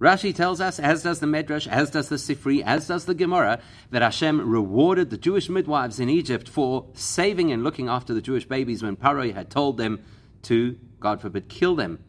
[0.00, 3.60] Rashi tells us, as does the Medrash, as does the Sifri, as does the Gemara,
[3.90, 8.44] that Hashem rewarded the Jewish midwives in Egypt for saving and looking after the Jewish
[8.44, 10.02] babies when Paro had told them
[10.42, 12.02] to, God forbid, kill them.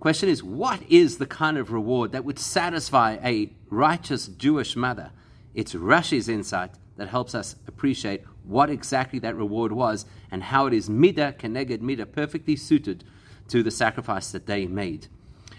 [0.00, 5.10] Question is, what is the kind of reward that would satisfy a righteous Jewish mother?
[5.54, 10.74] It's Rashi's insight that helps us appreciate what exactly that reward was and how it
[10.74, 13.02] is midah keneged midah, perfectly suited
[13.48, 15.08] to the sacrifice that they made.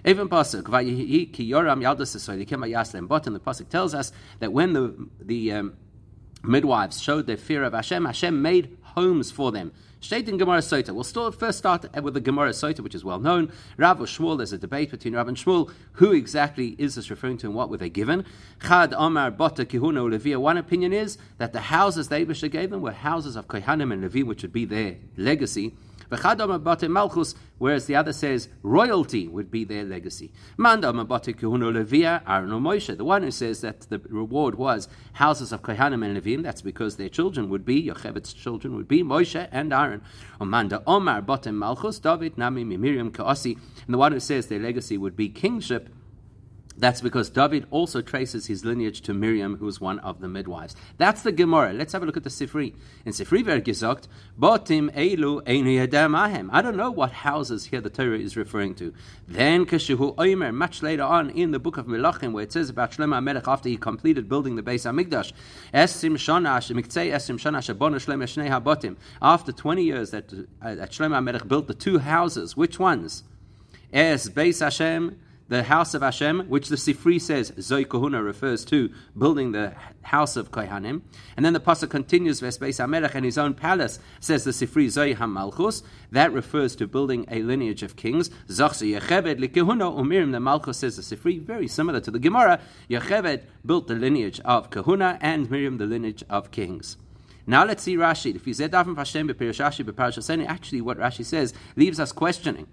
[0.05, 3.07] Even pasuk vayihi ki yoram yaslem.
[3.07, 5.73] But in the pasuk tells us that when the the um,
[6.43, 9.71] midwives showed their fear of Hashem, Hashem made homes for them.
[9.99, 10.89] State in Gemara Sota.
[10.95, 13.51] We'll still first start with the Gemara Sota, which is well known.
[13.77, 15.71] Rav or Shmuel, there's a debate between Rav and Shmuel.
[15.93, 18.25] Who exactly is this referring to and what were they given?
[18.67, 20.37] Chad Omar Bota Kihuna Levia.
[20.37, 24.01] One opinion is that the houses the Abisha gave them were houses of Kohanim and
[24.01, 25.75] Levi, which would be their legacy
[27.57, 30.31] whereas the other says royalty would be their legacy.
[30.57, 30.63] The
[32.99, 37.09] one who says that the reward was houses of Kohanim and Levim, that's because their
[37.09, 40.01] children would be, Yochevet's children would be Moshe and Aaron.
[40.39, 44.97] Omanda Omar Batem Malchus, David Nami Miriam Kaosi, and the one who says their legacy
[44.97, 45.89] would be kingship
[46.81, 50.75] that's because David also traces his lineage to Miriam, who was one of the midwives.
[50.97, 51.73] That's the Gemara.
[51.73, 52.73] Let's have a look at the Sifri.
[53.05, 54.07] In Sifri gesagt,
[54.39, 56.49] Botim elu ahem.
[56.51, 58.95] I don't know what houses here the Torah is referring to.
[59.27, 62.93] Then Keshuhu Oimer, much later on in the book of Melachim, where it says about
[62.93, 65.33] Shlomo Melech after he completed building the Beis Hamikdash,
[65.71, 68.95] Esim Shanash, Miktzei Esim Shanash, Abona Shlomo Shnei HaBotim.
[69.21, 73.23] After 20 years that, uh, that Shlomo Melech built the two houses, which ones?
[73.93, 75.19] Es Beis Hashem,
[75.51, 80.37] the house of Hashem, which the Sifri says Zoi Kohuna refers to building the house
[80.37, 81.01] of Kohanim,
[81.35, 85.13] and then the pasuk continues Vesbeis Hamelech and his own palace says the Sifri Zoi
[85.13, 85.83] Hamalchus.
[86.09, 88.29] That refers to building a lineage of kings.
[88.47, 90.31] Zachse Yecheved Likehuna Umirim.
[90.31, 92.61] The Malchus says the Sifri, very similar to the Gemara.
[92.89, 96.95] Yecheved built the lineage of Kahuna and Miriam the lineage of kings.
[97.45, 98.33] Now let's see Rashi.
[98.33, 102.67] If you said Hashem actually what Rashi says leaves us questioning.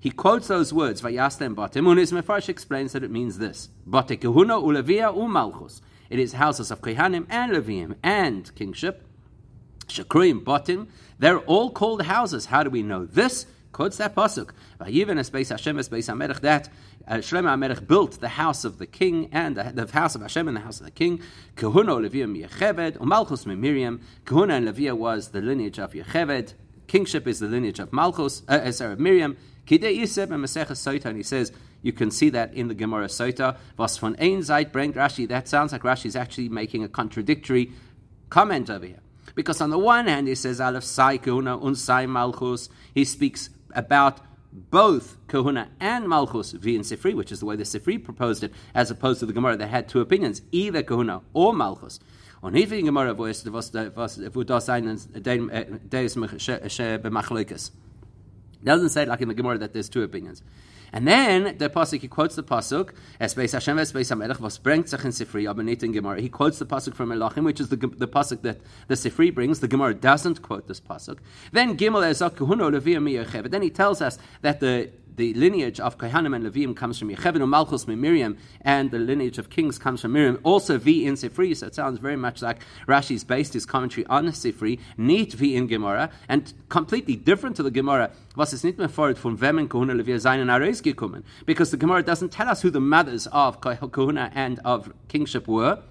[0.00, 3.68] He quotes those words, Vayaslem Botim, and his Mefarsh explains that it means this.
[3.88, 5.80] Umalchus.
[6.08, 9.04] It is houses of Kehanim and Leviim and kingship.
[9.86, 10.88] Shakruim Botim.
[11.18, 12.46] They're all called houses.
[12.46, 13.46] How do we know this?
[13.72, 14.50] Quotes that pasuk.
[14.80, 16.68] Vayiven es Beis Hashem es Beis Hamelech that
[17.06, 20.56] uh, Shlomo Hamelech built the house of the king and the, house of Hashem and
[20.56, 21.22] the house of the king.
[21.56, 24.00] Kahuna Levia Yecheved umalchus Miriam.
[24.24, 26.54] Kahuna and Levia was the lineage of Yecheved
[26.90, 29.36] kingship is the lineage of Malchus, uh, uh sorry, Miriam.
[29.64, 31.52] Kidei Yiseb and Masechah Soita, and he says,
[31.82, 33.56] you can see that in the Gemara Soita.
[33.76, 35.28] Was von ein Zeit bringt Rashi.
[35.28, 37.70] That sounds like Rashi is actually making a contradictory
[38.28, 38.98] comment over here.
[39.36, 41.78] Because on the one hand, he says, Aleph Sai Kahuna und
[42.08, 42.68] Malchus.
[42.92, 44.20] He speaks about
[44.52, 48.90] both Kahuna and Malchus via Sifri, which is the way the Sifri proposed it, as
[48.90, 52.00] opposed to the Gemara that had two opinions, either Kahuna or Malchus.
[52.42, 57.72] Und hier Gemara, wo es, was, was, wo das ein Deus b'machloikas.
[58.64, 60.42] Doesn't say like in the Gemara that there's two opinions.
[60.92, 62.90] And then the pasuk he quotes the pasuk
[63.20, 66.20] Es beis Hashem beis was bringt sich in Sifri aber nicht in Gemara.
[66.20, 68.58] He quotes the pasuk from Melachim, which is the, the pasuk that
[68.88, 69.60] the Sifri brings.
[69.60, 71.18] The Gemara doesn't quote this pasuk.
[71.52, 74.90] Then Gimel ezak kuhuno leviyah Then he tells us that the
[75.20, 78.98] the lineage of Kohanim and Levim comes from Yechevin and Malchus and Miriam, and the
[78.98, 80.38] lineage of kings comes from Miriam.
[80.44, 84.28] Also, V in Sifri, so it sounds very much like Rashi's based his commentary on
[84.28, 88.10] Sifri, neat V in Gemara, and completely different to the Gemara.
[88.34, 91.22] Was ist nicht mehr fort von wem Kohuna Levia seinen Ares gekommen?
[91.44, 95.82] Because the Gemara doesn't tell us who the mothers of Kohuna and of kingship were.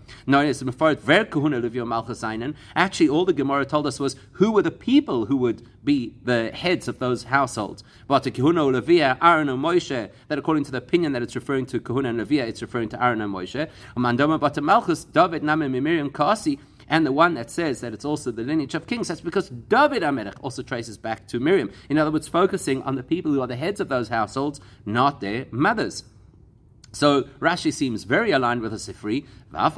[2.75, 6.51] Actually, all the Gemara told us was who were the people who would be the
[6.51, 7.83] heads of those households.
[8.07, 11.65] But the Kahuna Levia, Aaron and Moshe, that according to the opinion that it's referring
[11.67, 13.69] to Kahuna and Levia, it's referring to Aaron and Moshe.
[13.95, 16.59] Mandoma Bata Malchus, David Name Miriam Kasi,
[16.89, 20.01] and the one that says that it's also the lineage of kings, that's because David
[20.01, 21.71] Amelech also traces back to Miriam.
[21.87, 25.21] In other words, focusing on the people who are the heads of those households, not
[25.21, 26.03] their mothers.
[26.91, 29.27] So Rashi seems very aligned with the Sifri.
[29.51, 29.73] Yet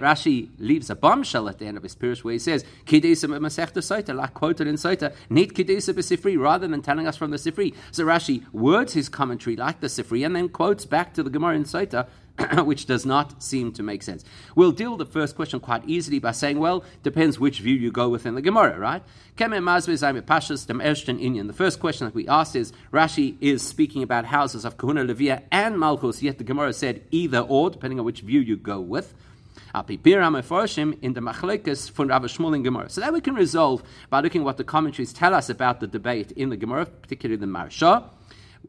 [0.00, 4.66] Rashi leaves a bombshell at the end of his Pirush where he says, like quoted
[4.66, 7.74] in Soita, Nit Kidesa Sifri, rather than telling us from the Sifri.
[7.90, 11.56] So Rashi words his commentary like the Sifri and then quotes back to the Gemara
[11.56, 12.06] in Soita
[12.64, 14.24] which does not seem to make sense.
[14.54, 17.90] We'll deal with the first question quite easily by saying, well, depends which view you
[17.90, 19.02] go with in the Gemara, right?
[19.36, 25.42] The first question that we asked is Rashi is speaking about houses of Kahuna, Levia,
[25.50, 29.14] and Malchus, yet the Gemara said either or, depending on which view you go with.
[29.74, 32.88] in the Machlekes von Rav Shmuel in Gemara.
[32.90, 36.32] So that we can resolve by looking what the commentaries tell us about the debate
[36.32, 38.08] in the Gemara, particularly the Maharsha.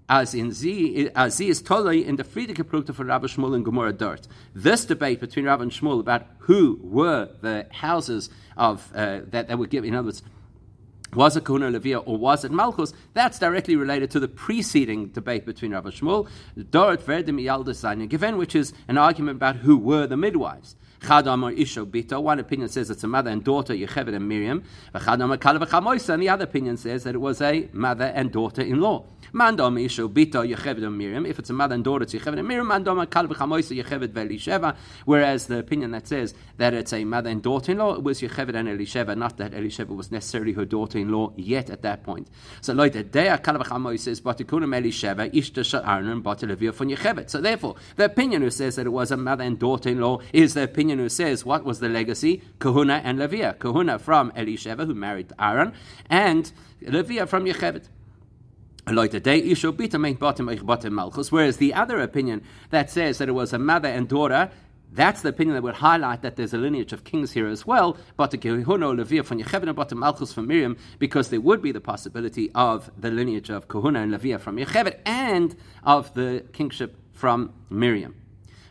[0.10, 3.66] as in Z, as Z is totally in the Friedrich Prukta for Rabbi Shmuel and
[3.66, 4.28] Gemara Dort.
[4.54, 9.58] This debate between Rabbi and Shmuel about who were the houses of uh, that, that
[9.58, 10.24] were given, in other words,
[11.16, 12.94] was it Kahuna Levia or was it Malchus?
[13.14, 16.28] That's directly related to the preceding debate between Rabbi Shmuel,
[16.58, 20.76] Dorit Verdim Yaldas given, which is an argument about who were the midwives.
[21.04, 24.64] One opinion says it's a mother and daughter, Yechevet and Miriam.
[24.94, 29.06] And the other opinion says that it was a mother and daughter-in-law.
[29.34, 31.26] Mandom Isho Bito Yechevet and Miriam.
[31.26, 32.68] If it's a mother and daughter, it's Yechevet and Miriam.
[32.68, 34.76] Mandom Kal v'chamoisa Yechevet v'Elisheva.
[35.06, 38.68] Whereas the opinion that says that it's a mother and daughter-in-law, it was Yechevet and
[38.70, 42.30] Elisheva, not that Elisheva was necessarily her daughter-in-law yet at that point.
[42.62, 47.30] So Leute, Dea Kal v'chamoisa is Batikunim Elisheva, Ishta Sha'arnan, Batilevia von Yechevet.
[47.32, 50.64] So therefore, the opinion who says that it was a mother and daughter-in-law is the
[50.64, 52.42] opinion who says what was the legacy?
[52.60, 53.58] Kahuna and Levia.
[53.58, 55.74] Kahuna from Elisheva, who married Aaron,
[56.10, 56.52] and
[56.82, 57.88] Levia from Yechevet.
[58.86, 59.12] Whereas
[61.58, 64.52] the other opinion that says that it was a mother and daughter,
[64.92, 67.98] that's the opinion that would highlight that there's a lineage of kings here as well,
[68.16, 68.38] but the
[69.24, 73.68] from and Malchus from Miriam, because there would be the possibility of the lineage of
[73.68, 78.16] Kahuna and Levia from Yecheved and of the kingship from Miriam.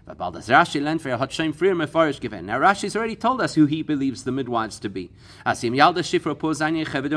[0.05, 5.11] Now Rashi's already told us who he believes the midwives to be.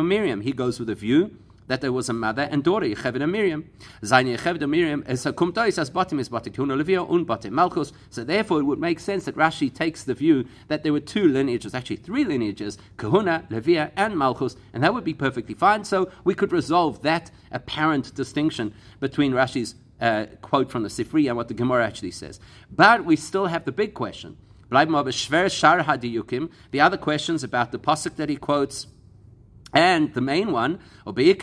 [0.07, 0.41] Miriam.
[0.41, 1.35] He goes with a view
[1.67, 3.67] that there was a mother and daughter, Yecheved and Miriam.
[4.03, 7.91] Zayin Yecheved and Miriam a kumtais as batim is batim kuna levia un batim malchus.
[8.11, 11.27] So therefore, it would make sense that Rashi takes the view that there were two
[11.27, 15.83] lineages, actually three lineages, Kahuna, Levia, and Malchus, and that would be perfectly fine.
[15.83, 19.73] So we could resolve that apparent distinction between Rashi's
[20.05, 22.39] uh, quote from the Sifri and what the Gemara actually says.
[22.71, 24.37] But we still have the big question.
[24.69, 24.77] The
[26.81, 28.87] other questions about the pasuk that he quotes
[29.73, 31.33] and the main one, the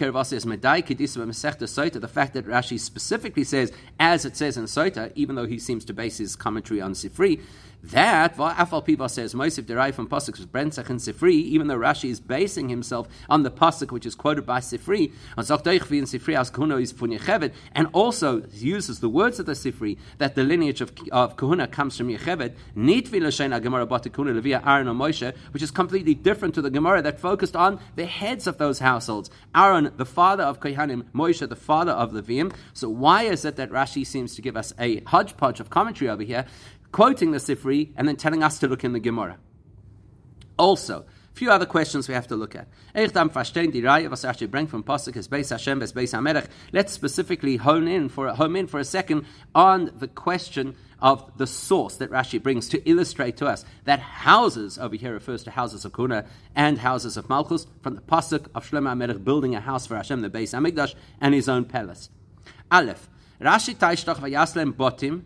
[2.09, 5.93] fact that Rashi specifically says, as it says in Sota, even though he seems to
[5.93, 7.43] base his commentary on Sifri,
[7.82, 12.11] that Afal Piva says Mosif derived from pasuk is Brenzach and Sifri, even though Rashi
[12.11, 16.76] is basing himself on the pasuk which is quoted by Sifri, and Sifri as Kahuna
[16.76, 16.93] is
[17.75, 21.96] and also uses the words of the Sifri that the lineage of, of Kahuna comes
[21.96, 26.62] from Yechevet, Nitvi Lashena Gemara Batikuna Levia Aaron or Moshe, which is completely different to
[26.62, 29.28] the Gemara that focused on the heads of those households.
[29.55, 32.55] Aaron, the father of Kohanim, Moshe, the father of Levium.
[32.75, 36.23] So why is it that Rashi seems to give us a hodgepodge of commentary over
[36.23, 36.46] here?
[36.92, 39.38] Quoting the Sifri and then telling us to look in the Gemara.
[40.58, 42.68] Also, a few other questions we have to look at.
[46.72, 49.24] Let's specifically hone in for home in for a second
[49.54, 54.78] on the question of the source that Rashi brings to illustrate to us that houses
[54.78, 58.70] over here refers to houses of Kuna and houses of Malchus from the pasuk of
[58.70, 62.10] Shlomo HaMelech building a house for Hashem, the Beis Hamikdash, and his own palace.
[62.70, 63.08] Aleph.
[63.40, 65.22] Rashi taishtach vayaslem botim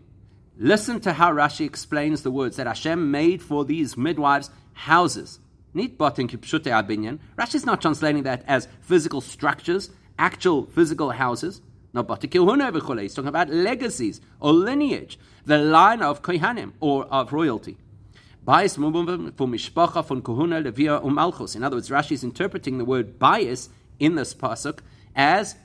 [0.59, 5.39] Listen to how Rashi explains the words that Hashem made for these midwives houses.
[5.75, 11.61] Rashi is not translating that as physical structures, actual physical houses.
[11.93, 17.77] No, He's talking about legacies or lineage, the line of kohanim or of royalty.
[18.47, 18.65] In other
[21.75, 23.69] words, Rashi is interpreting the word bias
[23.99, 24.79] in this pasuk
[25.15, 25.55] as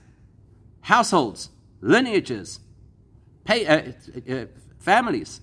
[0.81, 1.51] households,
[1.81, 2.61] lineages,
[3.45, 3.93] pay, uh,
[4.29, 4.47] uh,
[4.83, 5.41] families.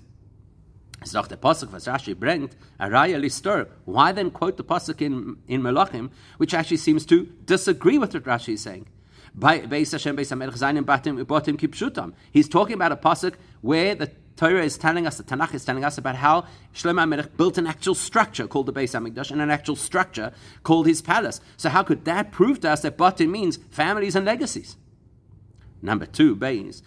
[1.03, 3.67] Sagt der Pasuk, was Rashi bringt, Araya Listor.
[3.85, 8.23] Why then quote the Pasuk in, in Melachim, which actually seems to disagree with what
[8.23, 8.85] Rashi is saying?
[12.31, 15.83] He's talking about a Pasuk where the Torah is telling us, the Tanakh is telling
[15.83, 19.51] us about how Shlomo HaMelech built an actual structure called the Beis HaMikdash and an
[19.51, 20.31] actual structure
[20.63, 21.41] called his palace.
[21.57, 24.77] So how could that prove to us that Batim means families and legacies?
[25.81, 26.81] Number two, Beis,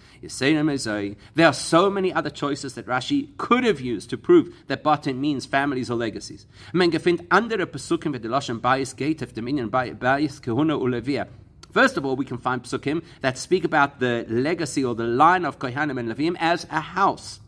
[1.35, 5.21] there are so many other choices that Rashi could have used to prove that Batin
[5.21, 6.47] means families or legacies.
[6.75, 8.15] andere Pesukim
[8.61, 11.29] Bayis Gate of Dominion Bayis Kahuna Ulevia.
[11.71, 15.47] First of all, we can find psukim that speak about the legacy or the line
[15.47, 17.41] of Kohanim and Levim as a house.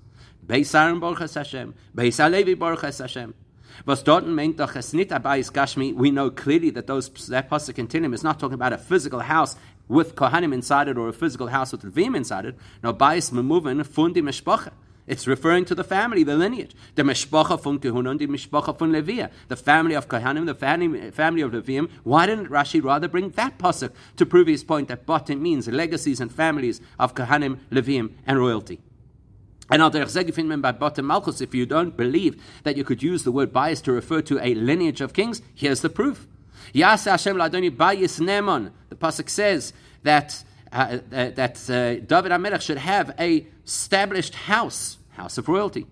[0.47, 3.35] Beis Aaron Baruch Hashem, Beis Alevi Baruch Hashem.
[3.87, 7.75] Was dort meint doch es nit abayis gashmi, we know clearly that those that pasuk
[7.75, 9.57] continuum is not talking about a physical house
[9.88, 12.57] with Kohanim inside it or a physical house with Levim inside it.
[12.83, 14.73] No, Bais Memuvin Fundi Meshpacha.
[15.07, 16.75] It's referring to the family, the lineage.
[16.95, 19.31] The Meshpacha from Kehunon, the Meshpacha from Levia.
[19.49, 21.91] The family of Kohanim, the family, family of Levim.
[22.05, 26.21] Why didn't Rashi rather bring that pasuk to prove his point that Batim means legacies
[26.21, 28.81] and families of Kohanim, Levim, and royalty?
[29.71, 33.53] And al by Batim Malchus, if you don't believe that you could use the word
[33.53, 36.26] bias to refer to a lineage of kings, here's the proof.
[36.73, 38.71] Yasa Hashem Bayis.
[38.88, 40.44] The pasuk says that
[40.75, 45.87] uh, that uh, David HaMelech should have a established house, house of royalty.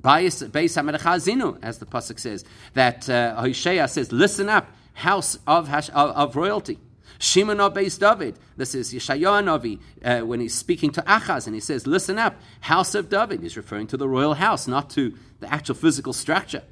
[0.00, 5.90] Beis HaMelech Hazinu, as the Pasuk says, that uh, says, listen up, house of, of,
[5.90, 6.78] of royalty.
[7.18, 8.36] Shimon Beis David.
[8.56, 12.36] This is Yeshayah Navi uh, when he's speaking to Achaz and he says, Listen up,
[12.60, 13.40] house of David.
[13.40, 16.62] He's referring to the royal house, not to the actual physical structure.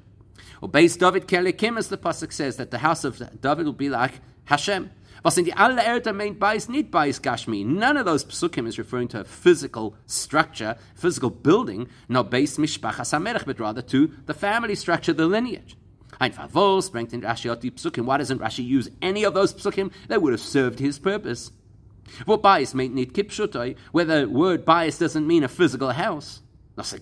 [0.62, 3.88] Or Beis David Kelikim, as the Pasuk says, that the house of David will be
[3.88, 4.92] like Hashem.
[5.24, 7.66] Was in die alle Erde meint Bais, nicht Bais Gashmi.
[7.66, 13.12] None of those psukim is referring to a physical structure, physical building, not Bais Mishpachas
[13.12, 15.76] HaMelech, but rather to the family structure, the lineage.
[16.20, 18.04] Ein Favos bringt in Rashi out psukim.
[18.04, 21.50] Why doesn't Rashi use any of those psukim that would have served his purpose?
[22.24, 26.41] What bias meint nicht kipshutai, where the word bias doesn't mean a physical house.
[26.74, 26.92] Those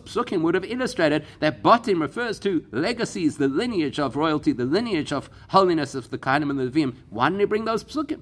[0.00, 5.12] psukim would have illustrated that Batim refers to legacies, the lineage of royalty, the lineage
[5.12, 6.94] of holiness of the Kainim and the Levim.
[7.08, 8.20] Why didn't he bring those psukim?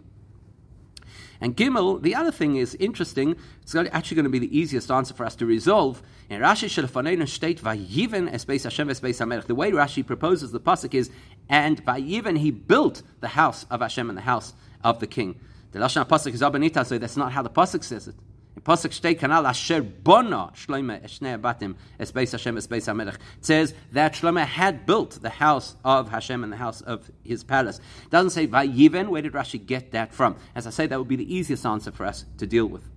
[1.40, 5.14] And Gimel, the other thing is interesting, it's actually going to be the easiest answer
[5.14, 6.02] for us to resolve.
[6.28, 9.44] In Rashi Shelafanenu state Vayiven es Beis Hashem es Beis HaMelech.
[9.44, 11.10] The way Rashi proposes the pasuk is,
[11.48, 15.38] and Vayiven he built the house of Hashem and the house of the king.
[15.72, 18.16] The Lashon pasuk is Abanita, so that's not how the pasuk says it.
[18.60, 24.44] Pasuk Shtei Kanal Asher Bona Shloime Eshnei Batim Esbeis Hashem Esbeis Hamelech says that Shlomo
[24.44, 27.78] had built the house of Hashem and the house of his palace.
[28.04, 29.08] It doesn't say Vayiven.
[29.08, 30.36] Where did Rashi get that from?
[30.54, 32.88] As I say, that would be the easiest answer for us to deal with.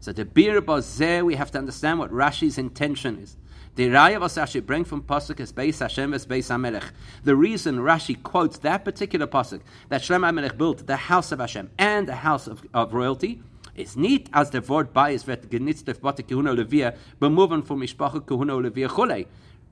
[0.00, 3.36] So the Bir Bozeh, we have to understand what Rashi's intention is.
[3.76, 6.90] The Raya was Rashi bring from pasuk is Beis Hashem is Beis Hamelech.
[7.22, 11.70] The reason Rashi quotes that particular pasuk that Shlomo Hamelech built the house of Hashem
[11.78, 13.42] and the house of, of royalty
[13.80, 18.20] is niet als de woord bias werd genitzt auf Bote Kahuna Levia, bemoven for Mishpacha
[18.20, 19.26] Kahuna Levia Chule.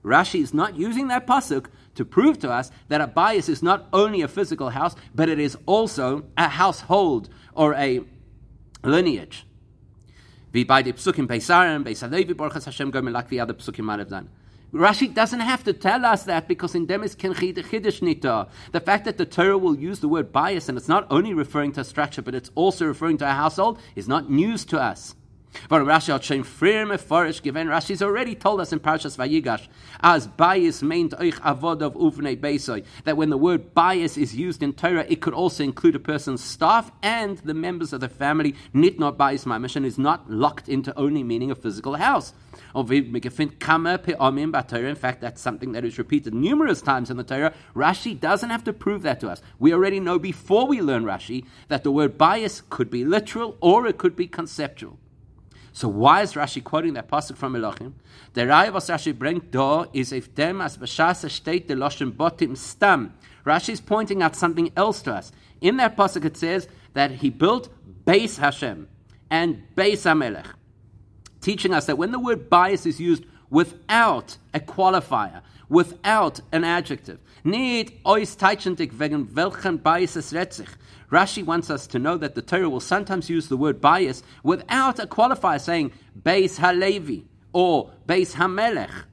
[0.05, 3.87] Rashi is not using that pasuk to prove to us that a bias is not
[3.93, 8.01] only a physical house, but it is also a household or a
[8.85, 9.45] lineage.
[10.53, 14.29] Wie bei den Psukim Beisarim, Beisalevi, Baruch Hashem, like the other Psukim might have done.
[14.73, 18.49] Rashi doesn't have to tell us that because in them is chiddush nita.
[18.73, 21.73] The fact that the Torah will use the word bias and it's not only referring
[21.73, 25.15] to a structure but it's also referring to a household is not news to us.
[25.69, 29.69] But Rashi given Rashi's already told us in Parshas Vayigash
[30.01, 34.63] as bias meant oich avod of uvnei beisoy that when the word bias is used
[34.63, 38.55] in Torah, it could also include a person's staff and the members of the family.
[38.73, 42.33] Nit not bias my mission is not locked into only meaning a physical house.
[42.75, 42.85] In
[44.97, 47.55] fact, that's something that is repeated numerous times in the Torah.
[47.75, 49.41] Rashi doesn't have to prove that to us.
[49.59, 53.87] We already know before we learn Rashi that the word bias could be literal or
[53.87, 54.99] it could be conceptual.
[55.79, 57.95] So why is Rashi quoting that pasuk from Elohim?
[58.33, 62.57] The Raya was Rashi bringt do is if dem as b'shas state the loshen botim
[62.57, 63.15] stam.
[63.47, 65.31] Rashi is pointing out something else to us.
[65.61, 67.69] In that pasuk it says that he built
[68.05, 68.89] Beis Hashem
[69.31, 70.47] and Beis Hamelech
[71.41, 77.21] teaching us that when the word bias is used without a qualifier, without an adjective,
[77.49, 80.69] need ois teichentik wegen welchen biases retzich.
[81.11, 84.99] Rashi wants us to know that the Torah will sometimes use the word bias without
[84.99, 89.05] a qualifier saying Beis Halevi or Beis Hamelech.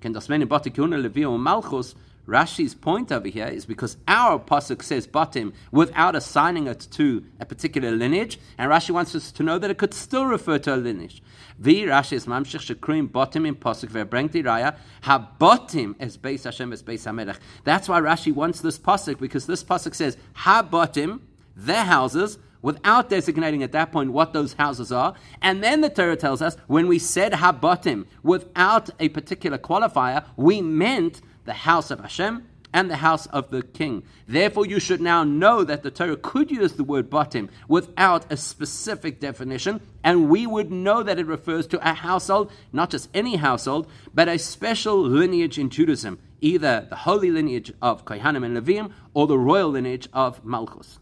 [0.00, 1.94] Ken das meni batikuna levi malchus
[2.26, 7.46] Rashi's point over here is because our pasuk says batim without assigning it to a
[7.46, 10.76] particular lineage, and Rashi wants us to know that it could still refer to a
[10.76, 11.22] lineage.
[11.58, 16.72] Vi Rashi is mamshich shekruim batim in pasuk ve'brengt raya ha batim es beis Hashem
[16.72, 17.38] es beis hamelech.
[17.64, 21.20] That's why Rashi wants this pasuk because this pasuk says ha batim
[21.54, 25.14] their houses without designating at that point what those houses are.
[25.40, 30.60] And then the Torah tells us when we said habatim without a particular qualifier, we
[30.60, 34.02] meant the house of Hashem and the house of the king.
[34.28, 38.36] Therefore, you should now know that the Torah could use the word batim without a
[38.36, 43.36] specific definition, and we would know that it refers to a household, not just any
[43.36, 48.92] household, but a special lineage in Judaism, either the holy lineage of Kohanim and Levim
[49.14, 50.98] or the royal lineage of Malchus.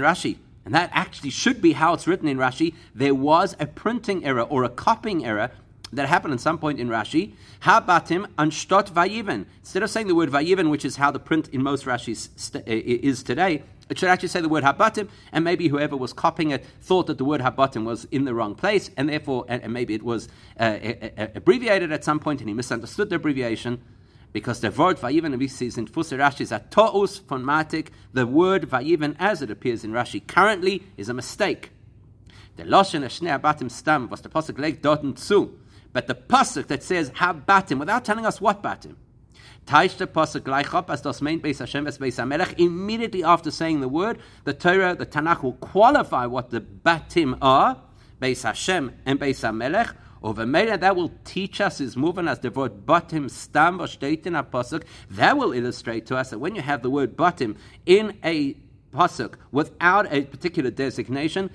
[0.00, 0.38] Rashi.
[0.64, 2.72] And that actually should be how it's written in Rashi.
[2.94, 5.50] There was a printing error or a copying error
[5.96, 7.34] that happened at some point in Rashi.
[7.62, 9.46] Habatim anstot vayiven.
[9.60, 12.66] Instead of saying the word vayiven, which is how the print in most Rashis st-
[12.66, 16.64] is today, it should actually say the word habatim, and maybe whoever was copying it
[16.80, 19.94] thought that the word habatim was in the wrong place, and therefore, and, and maybe
[19.94, 20.78] it was uh,
[21.34, 23.82] abbreviated at some point, and he misunderstood the abbreviation.
[24.32, 27.92] Because the word vayiven we see in Tfusir Rashi is a to'us phonetic.
[28.12, 31.70] The word vayiven, as it appears in Rashi currently, is a mistake.
[32.56, 35.56] The loshen eshnei abatim stam was the pasuk leg dorten zu.
[35.94, 38.96] But the pasuk that says habatim, without telling us what batim,
[39.64, 42.58] Taishta pasuk gleich as das main Beis Hashem as Beis HaMelech.
[42.58, 47.80] Immediately after saying the word, the Torah, the Tanakh will qualify what the batim are,
[48.20, 49.94] Beis Hashem and Beis HaMelech.
[50.22, 54.34] Over Mela, that will teach us is moving as the word batim stam steht in
[54.34, 54.84] a pasuk.
[55.10, 58.56] That will illustrate to us that when you have the word batim in a
[58.94, 61.50] pasuk without a particular designation,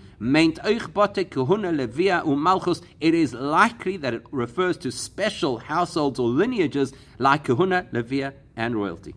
[2.99, 8.75] it is likely that it refers to special households or lineages like kahuna, levia, and
[8.75, 9.15] royalty.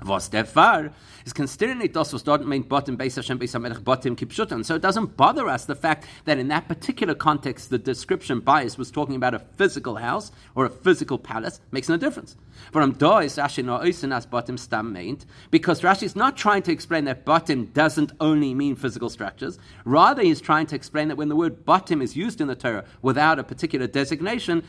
[0.00, 0.88] Was der Fall
[1.24, 4.64] is considering it was dort meint bottom Beis Hashem Beis HaMelech bottom kipshutan.
[4.64, 8.76] So it doesn't bother us the fact that in that particular context the description bias
[8.76, 12.36] was talking about a physical house or a physical palace makes no difference.
[12.72, 13.78] But am da is Rashi no
[14.16, 18.54] as bottom stam meint because Rashi is not trying to explain that bottom doesn't only
[18.54, 19.58] mean physical structures.
[19.84, 22.84] Rather, he's trying to explain that when the word bottom is used in the Torah
[23.02, 24.64] without a particular designation,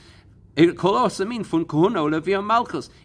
[0.55, 0.67] Oh,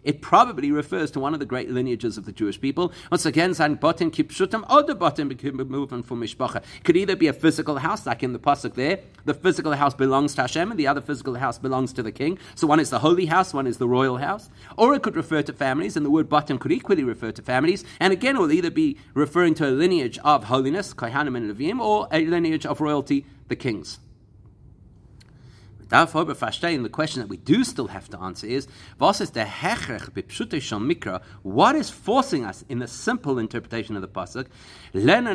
[0.03, 2.93] it probably refers to one of the great lineages of the Jewish people.
[3.09, 6.63] Once again, sein botim kipshutam, or the botim movement from mishpacha.
[6.83, 8.99] Could either be a physical house, like in the pasuk there.
[9.25, 12.37] The physical house belongs to Hashem, and the other physical house belongs to the king.
[12.53, 14.51] So one is the holy house, one is the royal house.
[14.77, 17.83] Or it could refer to families, and the word botim could equally refer to families.
[17.99, 21.79] And again, it will either be referring to a lineage of holiness, kohanim and levim,
[21.79, 23.97] or a lineage of royalty, the kings.
[25.89, 28.67] The question that we do still have to answer is?
[28.97, 29.21] What
[31.75, 34.45] is forcing us in the simple interpretation of the pasuk?
[34.93, 35.31] Levia,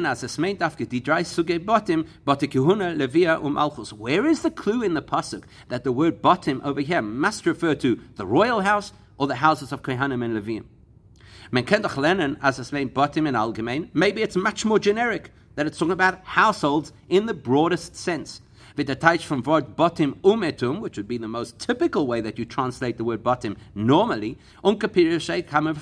[3.45, 3.99] um.
[3.99, 7.75] Where is the clue in the pasuk that the word botim over here must refer
[7.75, 10.37] to the royal house or the houses of Kohanim and
[11.53, 13.89] meint botim in allgemein.
[13.93, 18.41] Maybe it's much more generic that it's talking about households in the broadest sense
[18.79, 22.97] attached from word botim umetum, which would be the most typical way that you translate
[22.97, 25.77] the word botim normally, um um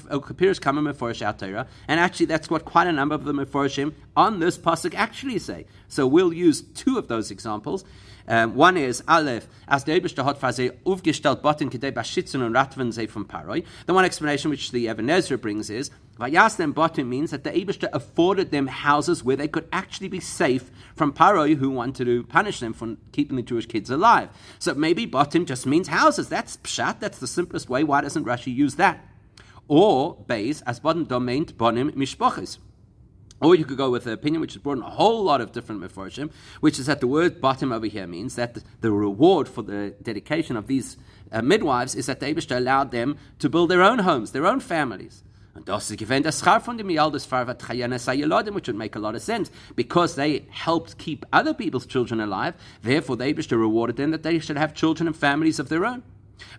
[1.89, 5.67] and actually that's what quite a number of the meforshim on this pasuk actually say.
[5.89, 7.85] So we'll use two of those examples.
[8.29, 13.65] Um, one is Aleph, as the Eberster hat aufgestellt botin kedei bashitzen und from Paroi.
[13.87, 17.89] The one explanation which the Even HaEzra brings is Vayastem botin means that the Eberster
[17.93, 22.61] afforded them houses where they could actually be safe from Paroi who wanted to punish
[22.61, 24.29] them for keeping the Jewish kids alive.
[24.59, 26.29] So maybe botim just means houses.
[26.29, 27.01] That's pshat.
[27.01, 27.83] That's the simplest way.
[27.83, 29.05] Why doesn't Rashi use that?
[29.69, 32.59] Or base as botim domain bonim mishpoches.
[33.43, 35.51] Or you could go with the opinion which is brought in a whole lot of
[35.51, 39.63] different meforshim, which is that the word bottom over here means that the, reward for
[39.63, 40.97] the dedication of these
[41.33, 44.61] uh, midwives is that the Abishta allowed them to build their own homes, their own
[44.61, 45.25] families.
[45.55, 45.67] And
[48.55, 52.55] which would make a lot of sense, because they helped keep other people's children alive,
[52.83, 56.05] therefore the Abishta rewarded them that they should have children and families of their own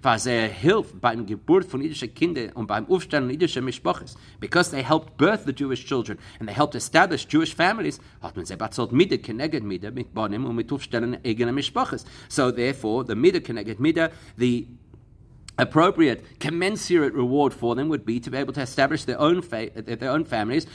[0.01, 4.15] was er hilft beim Geburt von jüdischen Kindern und beim Aufstellen jüdischer Mischpoches.
[4.39, 8.45] Because they helped birth the Jewish children and they helped establish Jewish families, hat man
[8.93, 10.15] mit
[10.45, 11.17] und mit Aufstellen.
[12.27, 14.67] So therefore, the Mide, Keneged Mide, the
[15.57, 19.69] appropriate, commensurate reward for them would be to be able to establish their own fa-
[19.75, 20.65] their own families.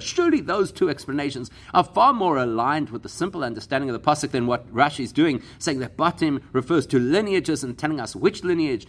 [0.00, 4.30] Surely those two explanations are far more aligned with the simple understanding of the pasuk
[4.30, 8.42] than what Rashi is doing, saying that Batim refers to lineages and telling us which
[8.44, 8.86] lineage.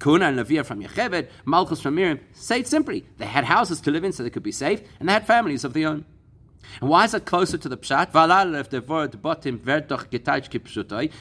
[0.00, 2.18] Kuna and Levia from Yocheved, Malchus from Miriam.
[2.32, 3.06] Say it simply.
[3.18, 5.62] They had houses to live in so they could be safe, and they had families
[5.62, 6.04] of their own.
[6.80, 8.12] And why is it closer to the pshat?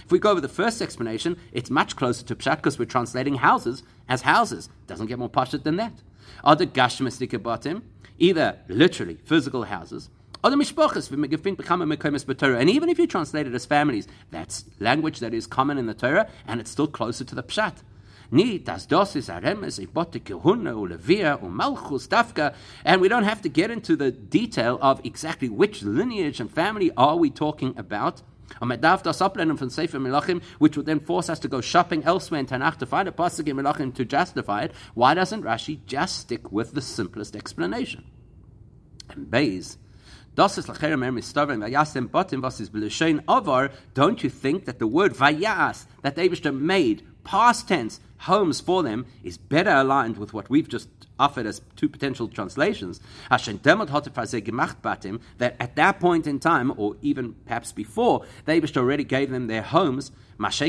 [0.05, 3.35] If we go over the first explanation, it's much closer to pshat because we're translating
[3.35, 4.69] houses as houses.
[4.87, 5.93] Doesn't get more pshat than that.
[6.43, 7.81] Other gashmistika batim,
[8.17, 10.09] either literally physical houses,
[10.43, 12.57] the.
[12.57, 15.93] And even if you translate it as families, that's language that is common in the
[15.93, 17.75] Torah, and it's still closer to the pshat.
[21.49, 26.39] Malchus, Dafka, and we don't have to get into the detail of exactly which lineage
[26.39, 28.21] and family are we talking about.
[28.59, 29.19] Das
[29.57, 32.85] von Sefer Melachim, which would then force us to go shopping elsewhere in Tanakh to
[32.85, 34.71] find a pasuk in Melachim to justify it.
[34.93, 38.05] Why doesn't Rashi just stick with the simplest explanation?
[39.09, 39.29] And
[43.27, 43.71] avar.
[43.93, 49.05] Don't you think that the word vayas that Abishter made past tense homes for them
[49.23, 50.89] is better aligned with what we've just
[51.21, 53.47] offered as two potential translations, that
[55.59, 60.11] at that point in time, or even perhaps before, they already gave them their homes.
[60.37, 60.59] Whereas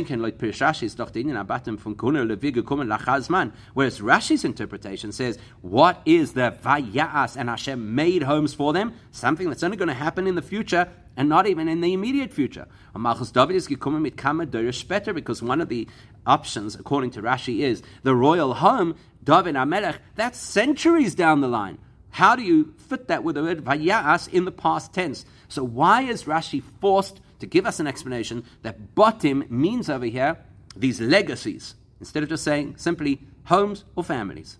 [4.00, 8.92] Rashi's interpretation says, what is the Vayas and Hashem made homes for them?
[9.12, 12.32] Something that's only going to happen in the future and not even in the immediate
[12.32, 12.66] future.
[12.94, 15.88] Malchus David is because one of the
[16.26, 21.78] options, according to Rashi, is the royal home, David Amelech, that's centuries down the line.
[22.10, 25.24] How do you fit that with the word vayas in the past tense?
[25.48, 30.38] So why is Rashi forced to give us an explanation that botim means over here
[30.76, 34.58] these legacies, instead of just saying simply homes or families?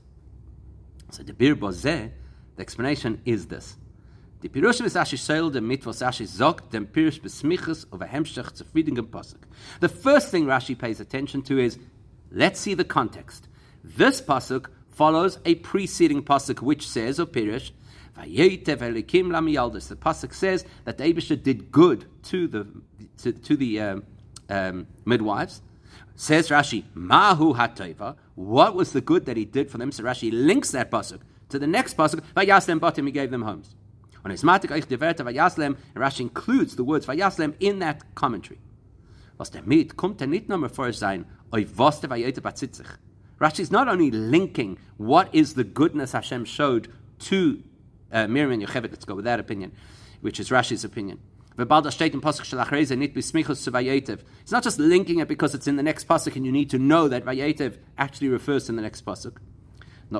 [1.10, 2.10] So the Bir the
[2.58, 3.76] explanation is this.
[4.48, 7.20] Pirushim is Ashi dem Mitvos Ashi Zog, dem Pirush
[7.92, 9.42] of a Pasuk.
[9.80, 11.78] The first thing Rashi pays attention to is,
[12.30, 13.48] let's see the context.
[13.84, 17.26] This Pasuk follows a preceding Pasuk which says, or
[19.30, 19.88] Lamiyaldus.
[19.88, 22.66] The Pasuk says that the Abisha did good to the,
[23.18, 24.04] to, to the um,
[24.48, 25.62] um, midwives.
[26.14, 29.90] Says Rashi, Mahu Hateva, what was the good that he did for them?
[29.90, 31.20] So Rashi links that Pasuk
[31.52, 33.74] to the next Pasuk, Vayaslem Batim, he gave them homes.
[34.24, 34.30] On
[34.70, 38.58] Eich Deverta Vayaslem, and Rashi includes the words Vayaslem in that commentary.
[39.38, 42.08] Was damit kommt er nicht vor sein, oi was der
[42.42, 42.86] batzitzich.
[43.42, 46.86] Rashi is not only linking what is the goodness Hashem showed
[47.20, 47.60] to
[48.12, 49.72] uh, Miriam and Yocheved, let's go with that opinion,
[50.20, 51.18] which is Rashi's opinion.
[51.58, 51.84] It's not
[54.62, 57.24] just linking it because it's in the next pasuk and you need to know that
[57.24, 59.36] Vayetev actually refers to the next pasuk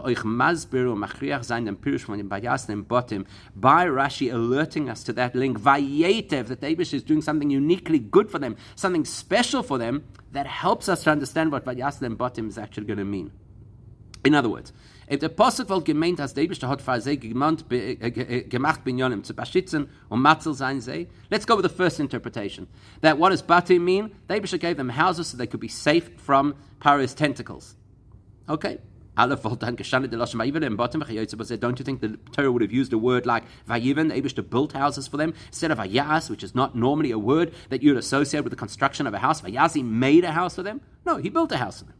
[0.01, 3.25] euch masbir machriach sein dem Pirush von dem Botim
[3.55, 8.31] by Rashi alerting us to that link vayetev that Abish is doing something uniquely good
[8.31, 12.59] for them, something special for them that helps us to understand what Vayasnem Botim is
[12.59, 13.31] actually going to mean.
[14.25, 14.73] In other words,
[15.09, 19.89] if the Apostel wohl gemeint has der Eibischte hat für sie gemacht binyonim zu beschützen
[20.09, 20.81] und matzel sein
[21.29, 22.69] let's go with the first interpretation.
[23.01, 24.13] That what does Batim mean?
[24.29, 27.77] The Eibischte gave them houses so they could be safe from Paro's tentacles.
[28.49, 28.79] Okay,
[29.15, 29.37] Don't you
[31.85, 35.19] think the Torah would have used a word like Vayivan, able to build houses for
[35.19, 38.57] them, instead of Vayas, which is not normally a word that you'd associate with the
[38.57, 39.43] construction of a house.
[39.43, 40.81] Vayasi made a house for them?
[41.05, 41.95] No, he built a house for them.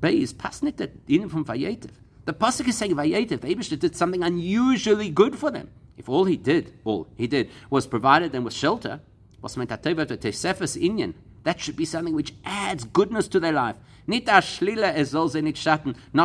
[0.00, 1.90] Beis pasnit in from Vayetiv.
[2.24, 5.68] The Pasuk is saying Vayetiv, the Abishta did something unusually good for them.
[5.98, 9.00] If all he did, all he did, was provided them with shelter,
[9.42, 13.76] that should be something which adds goodness to their life.
[14.06, 14.24] Not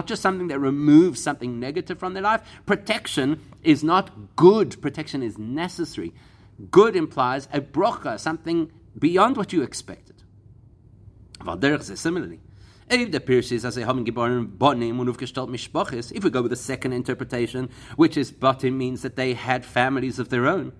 [0.07, 2.41] just something that removes something negative from their life.
[2.65, 6.13] Protection is not good, protection is necessary.
[6.71, 10.15] Good implies a brocha, something beyond what you expected.
[11.81, 12.39] Similarly,
[12.89, 16.51] if the Pirshis as a haben geboren bonim und aufgestellt mishpachis, if we go with
[16.51, 20.71] the second interpretation, which is botim means that they had families of their own,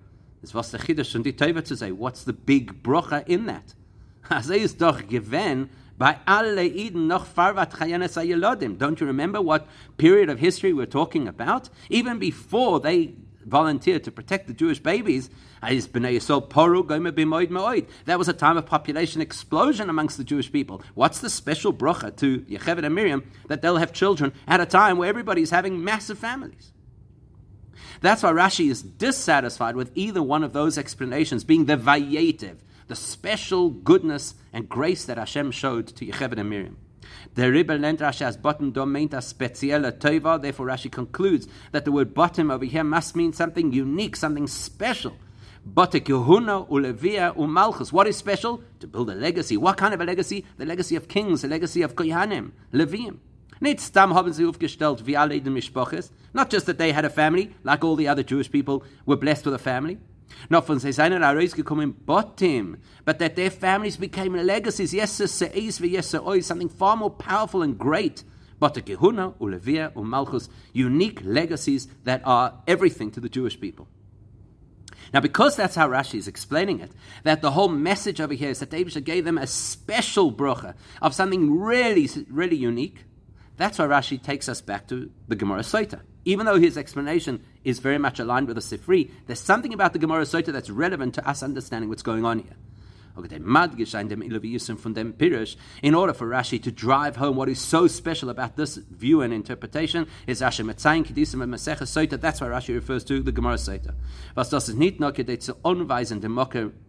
[0.42, 3.74] is was the chiddush and the to say, what's the big brocha in that?
[4.30, 7.70] As ist doch given by alle Eden noch farvat.
[8.78, 11.68] Don't you remember what period of history we're talking about?
[11.88, 15.30] Even before they volunteered to protect the Jewish babies,
[15.62, 15.78] that
[18.18, 20.82] was a time of population explosion amongst the Jewish people.
[20.94, 24.98] What's the special bracha to Yocheved and Miriam that they'll have children at a time
[24.98, 26.72] where everybody is having massive families?
[28.00, 32.56] That's why Rashi is dissatisfied with either one of those explanations being the vayetiv,
[32.88, 36.78] the special goodness and grace that Hashem showed to Yocheved and Miriam.
[37.34, 40.40] The Rebbe lent Rashi as bottom teva.
[40.40, 45.16] Therefore, Rashi concludes that the word bottom over here must mean something unique, something special.
[47.34, 47.92] Umalchus.
[47.92, 48.62] What is special?
[48.80, 49.56] To build a legacy.
[49.56, 50.46] What kind of a legacy?
[50.56, 53.18] The legacy of kings, the legacy of Kohanim, Levim.
[53.60, 55.40] Nicht stam haben sie aufgestellt wie alle
[56.34, 59.46] Not just that they had a family, like all the other Jewish people were blessed
[59.46, 59.98] with a family.
[60.50, 66.14] Not von sie seinen herausgekommen Botim, but that their families became legacies, yes, se'ez yes,
[66.14, 68.24] oi, oh, something far more powerful and great.
[68.58, 73.88] But the Gehuna, Ulevia, Umalchus, unique legacies that are everything to the Jewish people.
[75.12, 76.90] Now, because that's how Rashi is explaining it,
[77.22, 81.14] that the whole message over here is that David gave them a special brocha of
[81.14, 83.04] something really, really unique,
[83.56, 86.00] that's why Rashi takes us back to the Gemara Sota.
[86.24, 89.98] Even though his explanation is very much aligned with the Sifri, there's something about the
[89.98, 92.54] Gemara Sota that's relevant to us understanding what's going on here.
[93.16, 93.32] In order
[96.12, 100.42] for Rashi to drive home what is so special about this view and interpretation, is
[100.42, 102.20] Rashi Metzayin Kedisim.
[102.20, 103.56] That's why Rashi refers to the Gemara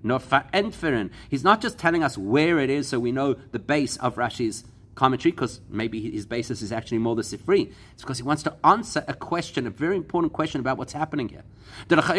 [0.04, 1.10] verentfern.
[1.30, 4.64] He's not just telling us where it is so we know the base of Rashi's
[4.98, 7.72] commentary, because maybe his basis is actually more the Sifri.
[7.94, 11.30] It's because he wants to answer a question, a very important question about what's happening
[11.30, 11.44] here.
[11.88, 12.10] Because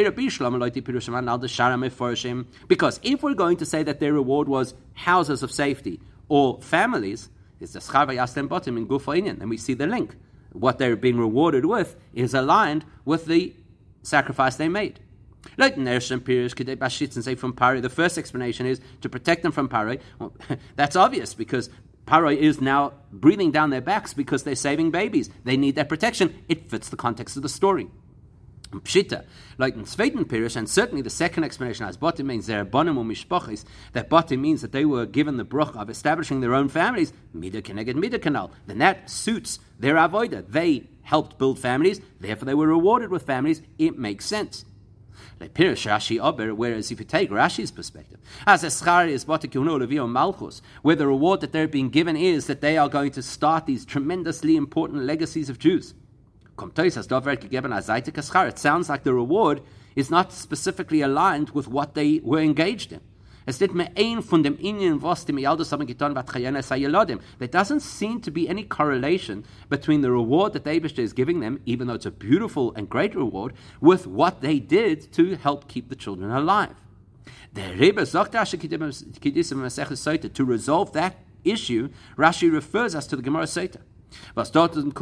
[3.03, 7.29] if we're going to say that their reward was houses of safety or families,
[7.61, 10.15] it's the Schar Vayastem Botim in Gufa and we see the link.
[10.53, 13.55] What they're being rewarded with is aligned with the
[14.03, 15.01] sacrifice they made.
[15.57, 15.87] Like and
[17.25, 19.99] say from the first explanation is to protect them from Pari.
[20.19, 20.33] Well,
[20.77, 21.71] that's obvious because
[22.09, 25.29] Pari is now breathing down their backs because they're saving babies.
[25.45, 26.43] They need that protection.
[26.49, 27.89] It fits the context of the story.
[28.71, 29.27] Pshita,
[29.59, 33.65] like in Sveiten Pirish, and certainly the second explanation as Botim means they're bonim mishpochis,
[33.93, 37.61] that Botim means that they were given the bruch of establishing their own families, Mida
[37.61, 38.53] Keneged Kanal.
[38.67, 40.47] Then that suits their avoida.
[40.49, 43.61] They helped build families, therefore they were rewarded with families.
[43.79, 44.65] It makes sense.
[45.47, 50.97] Pirish Rashi Ober, whereas if you take Rashi's perspective, as Eschar is Levio Malchus, where
[50.97, 54.57] the reward that they're being given is that they are going to start these tremendously
[54.57, 55.95] important legacies of Jews.
[56.59, 59.63] It sounds like the reward
[59.95, 63.01] is not specifically aligned with what they were engaged in.
[63.49, 63.59] Es
[63.97, 65.25] ein von dem Indien, was
[65.73, 66.15] haben getan,
[66.63, 67.19] Sayelodim.
[67.39, 71.59] There doesn't seem to be any correlation between the reward that Abishta is giving them,
[71.65, 75.89] even though it's a beautiful and great reward, with what they did to help keep
[75.89, 76.75] the children alive.
[77.55, 78.33] The Rebbe sagt
[80.35, 83.81] to resolve that issue, Rashi refers us to the Gemara Sota.
[84.35, 84.93] Was dort finden.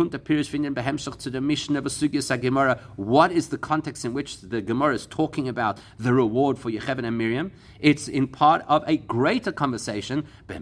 [2.97, 7.05] What is the context in which the Gemara is talking about the reward for Yechevin
[7.05, 7.53] and Miriam?
[7.81, 10.27] It's in part of a greater conversation.
[10.47, 10.61] The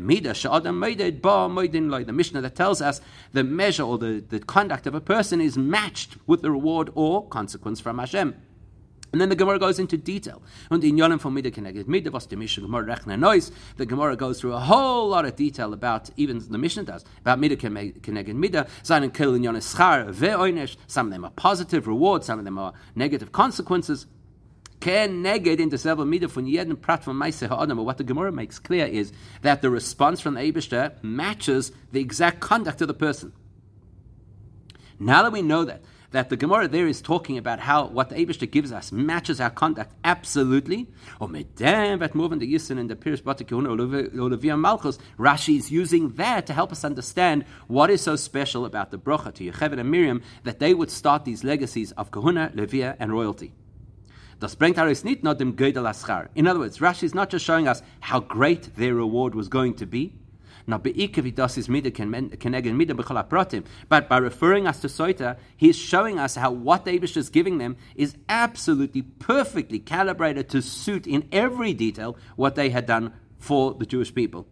[2.13, 3.01] Mishnah that tells us
[3.33, 7.27] the measure or the, the conduct of a person is matched with the reward or
[7.29, 8.35] consequence from Hashem.
[9.15, 10.43] And then the Gemara goes into detail.
[10.73, 14.41] Und in Yonim from Mida Keneged Mida, was the Mishnah Gemara Nois, the Gemara goes
[14.41, 18.67] through a whole lot of detail about, even the Mishnah does, about Mida Keneged Mida,
[18.83, 22.73] Zayin Kil Yonis Schar, Ve'oinish, some of them are positive rewards, some of them are
[22.97, 24.07] negative consequences.
[24.81, 27.79] Ken neged into several mida from jeden prat from Maise Ha'adam.
[27.85, 32.81] What the Gemara makes clear is that the response from the matches the exact conduct
[32.81, 33.33] of the person.
[34.99, 35.83] Now that we know that,
[36.15, 39.51] that the Gemara there is talking about how what the Abishta gives us matches our
[39.51, 40.87] conduct absolutely.
[41.19, 44.99] Or medem vet moving the Yisin and the Pirish Batikun Malchus.
[45.19, 49.35] Rashi is using that to help us understand what is so special about the Brocha
[49.35, 53.53] to Yocheved and Miriam that they would start these legacies of Kahuna, Levia, and royalty.
[54.39, 54.53] Dem
[56.37, 59.75] In other words, Rashi is not just showing us how great their reward was going
[59.75, 60.13] to be,
[60.67, 60.97] now, but
[64.09, 67.77] by referring us to Soita, he's showing us how what the Abish is giving them
[67.95, 73.85] is absolutely perfectly calibrated to suit in every detail what they had done for the
[73.85, 74.47] Jewish people.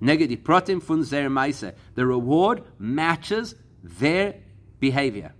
[0.00, 1.74] Negedi pratim fun zerimaisa.
[1.94, 4.36] The reward matches their
[4.78, 5.32] behavior.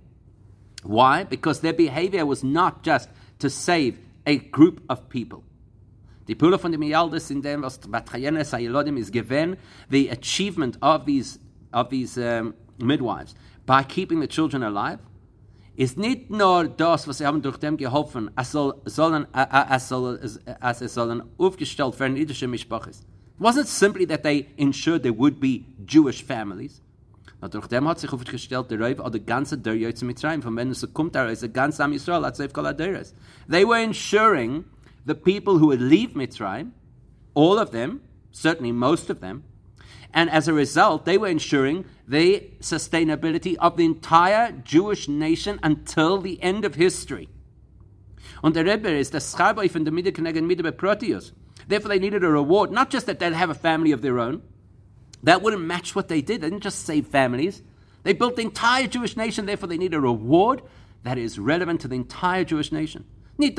[0.83, 1.25] Why?
[1.25, 3.09] Because their behavior was not just
[3.41, 5.45] to save a group of people.
[6.29, 9.57] Die Pula von dem Yaldis in dem, was Batchayenes Ayelodim is given,
[9.91, 11.39] the achievement of these,
[11.73, 13.35] of these um, midwives
[13.65, 14.99] by keeping the children alive,
[15.77, 20.19] ist nicht nur das, was sie haben durch dem geholfen, es soll, sollen, es soll,
[20.61, 23.01] es sollen aufgestellt werden jüdische Mischbachis.
[23.01, 26.83] It wasn't simply that they ensured there would be Jewish families,
[27.41, 30.71] Na durch dem hat sich aufgestellt der Räuber oder ganze der Jöitze Mitzrayim, von wenn
[30.71, 34.65] es kommt da, ist der ganze Am Yisrael, hat Seif Kol They were ensuring
[35.07, 36.73] the people who would leave Mitzrayim,
[37.33, 39.45] all of them, certainly most of them,
[40.13, 46.21] and as a result, they were ensuring the sustainability of the entire Jewish nation until
[46.21, 47.29] the end of history.
[48.43, 51.33] Und der Rebbe is the Scharboi von der Mitte Knegen Mitte Proteus.
[51.69, 54.43] Therefore, they needed a reward, not just that they'd have a family of their own.
[55.23, 56.41] That wouldn't match what they did.
[56.41, 57.63] They didn't just save families.
[58.03, 60.63] They built the entire Jewish nation, therefore, they need a reward
[61.03, 63.05] that is relevant to the entire Jewish nation.
[63.39, 63.57] It's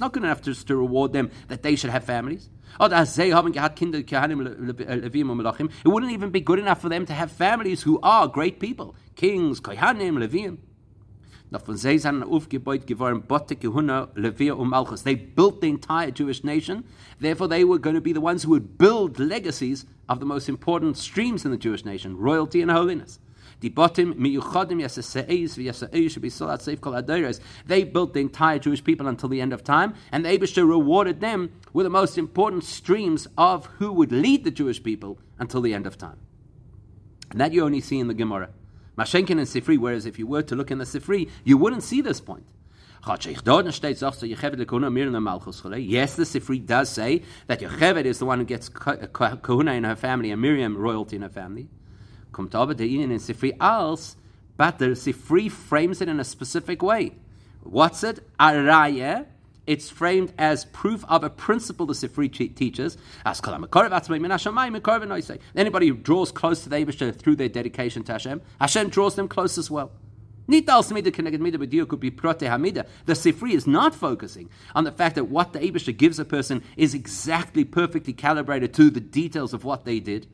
[0.00, 2.50] not good enough to, to reward them that they should have families.
[2.80, 3.08] It
[5.88, 8.94] wouldn't even be good enough for them to have families who are great people.
[9.16, 10.58] Kings, Kehanim, Levim.
[11.50, 11.76] Und um
[15.04, 16.84] They built the entire Jewish nation.
[17.20, 20.48] Therefore, they were going to be the ones who would build legacies of the most
[20.48, 23.18] important streams in the Jewish nation, royalty and holiness.
[23.60, 23.94] They built
[28.14, 31.84] the entire Jewish people until the end of time, and the Abishah rewarded them with
[31.84, 35.98] the most important streams of who would lead the Jewish people until the end of
[35.98, 36.18] time.
[37.30, 38.50] And that you only see in the Gemara.
[38.96, 42.00] Mashenkin and Sifri, whereas if you were to look in the Sifri, you wouldn't see
[42.00, 42.46] this point.
[43.04, 43.40] Yes,
[46.16, 50.30] the Sifri does say that Yocheved is the one who gets kahuna in her family
[50.30, 51.68] and Miriam royalty in her family.
[52.32, 54.16] Kommt aber der Ihnen in Sifri als,
[54.56, 57.12] but the Sifri frames it in a specific way.
[57.62, 58.20] What's it?
[58.38, 59.26] Araya.
[59.66, 62.96] It's framed as proof of a principle the Sifri teaches.
[65.54, 69.28] Anybody who draws close to the Abishah through their dedication to Hashem, Hashem draws them
[69.28, 69.90] close as well.
[70.46, 70.62] The
[73.12, 76.94] Sifri is not focusing on the fact that what the Abishah gives a person is
[76.94, 80.26] exactly perfectly calibrated to the details of what they did.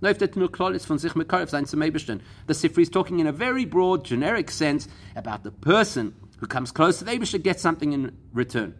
[0.00, 2.20] The nuclear is von sich Mekelfsein zu me bestehen.
[2.46, 6.70] The Sifri is talking in a very broad, generic sense about the person who comes
[6.70, 8.74] close to the Abishah gets something in return.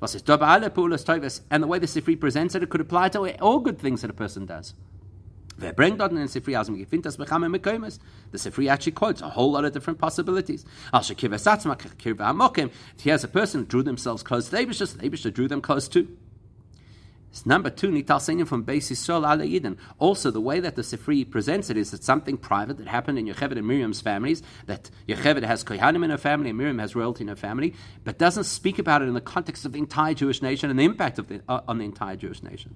[0.00, 4.10] And the way the Sifri presents it, it could apply to all good things that
[4.10, 4.74] a person does.
[5.58, 5.72] The
[8.34, 10.64] Sifri actually quotes a whole lot of different possibilities.
[10.92, 11.10] Here's
[13.24, 16.08] a person who drew themselves close to the Abishah, the drew them close too.
[17.44, 19.78] Number two, Nital Seinim from Beis Yisrael ala Yidin.
[19.98, 23.26] Also, the way that the Sifri presents it is that something private that happened in
[23.26, 27.22] Yocheved and Miriam's families, that Yocheved has Kohanim in her family and Miriam has royalty
[27.22, 30.42] in her family, but doesn't speak about it in the context of the entire Jewish
[30.42, 32.74] nation and the impact of the, uh, on the entire Jewish nation.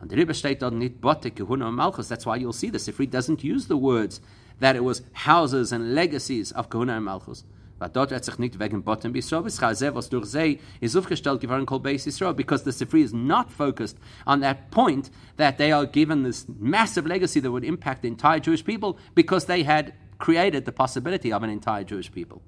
[0.00, 2.08] And the Rebbe steht dort nicht Botte, Kehuna Malchus.
[2.08, 4.20] That's why you'll see the Sifri doesn't use the words
[4.60, 7.44] that it was houses and legacies of Kehuna and Malchus.
[7.78, 12.06] Dort hat sich nicht wegen Botten Bisrael, was durch sie ist aufgestellt geworden called Beis
[12.06, 16.46] Yisrael, because the Sifri is not focused on that point that they are given this
[16.58, 21.32] massive legacy that would impact the entire Jewish people because they had created the possibility
[21.32, 22.40] of an entire Jewish people.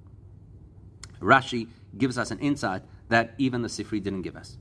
[1.20, 4.56] Rashi gives us an insight that even the Sifri didn't give us.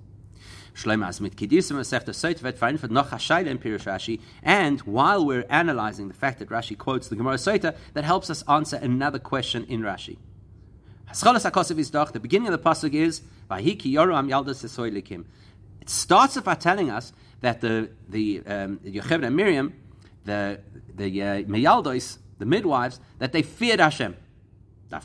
[4.44, 8.44] And while we're analyzing the fact that Rashi quotes the Gemara Sota, that helps us
[8.48, 10.18] answer another question in Rashi.
[11.14, 15.26] The beginning of the pasuk is Vahiki Yoram Yaldas
[15.82, 19.74] It starts off by telling us that the the um, and Miriam,
[20.26, 20.60] the
[20.96, 24.18] the uh, Meyaldos, the midwives, that they feared Hashem.
[24.88, 25.00] So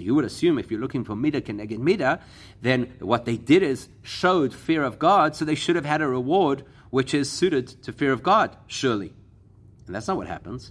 [0.00, 2.20] you would assume if you're looking for midah keneged midah,
[2.60, 6.06] then what they did is showed fear of God, so they should have had a
[6.06, 9.14] reward which is suited to fear of God, surely.
[9.86, 10.70] And that's not what happens.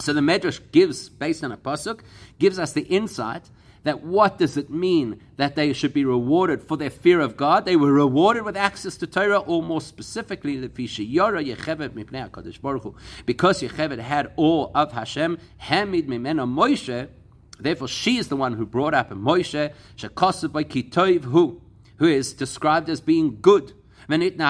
[0.00, 2.00] So the Medrash gives, based on a pasuk,
[2.38, 3.50] gives us the insight
[3.82, 7.64] that what does it mean that they should be rewarded for their fear of God?
[7.64, 10.68] They were rewarded with access to Torah, or more specifically, the
[13.26, 17.08] because Yocheved had all of Hashem, Hamid Mimena Moshe,
[17.58, 19.72] therefore she is the one who brought up a Moshe,
[20.52, 21.62] by Kitoiv, who,
[21.96, 23.72] who is described as being good.
[24.12, 24.42] And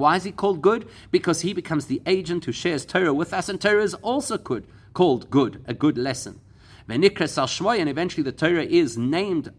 [0.00, 0.88] why is he called good?
[1.10, 4.66] Because he becomes the agent who shares Torah with us, and Torah is also good,
[4.94, 6.40] called good, a good lesson.
[6.88, 9.52] And eventually the Torah is named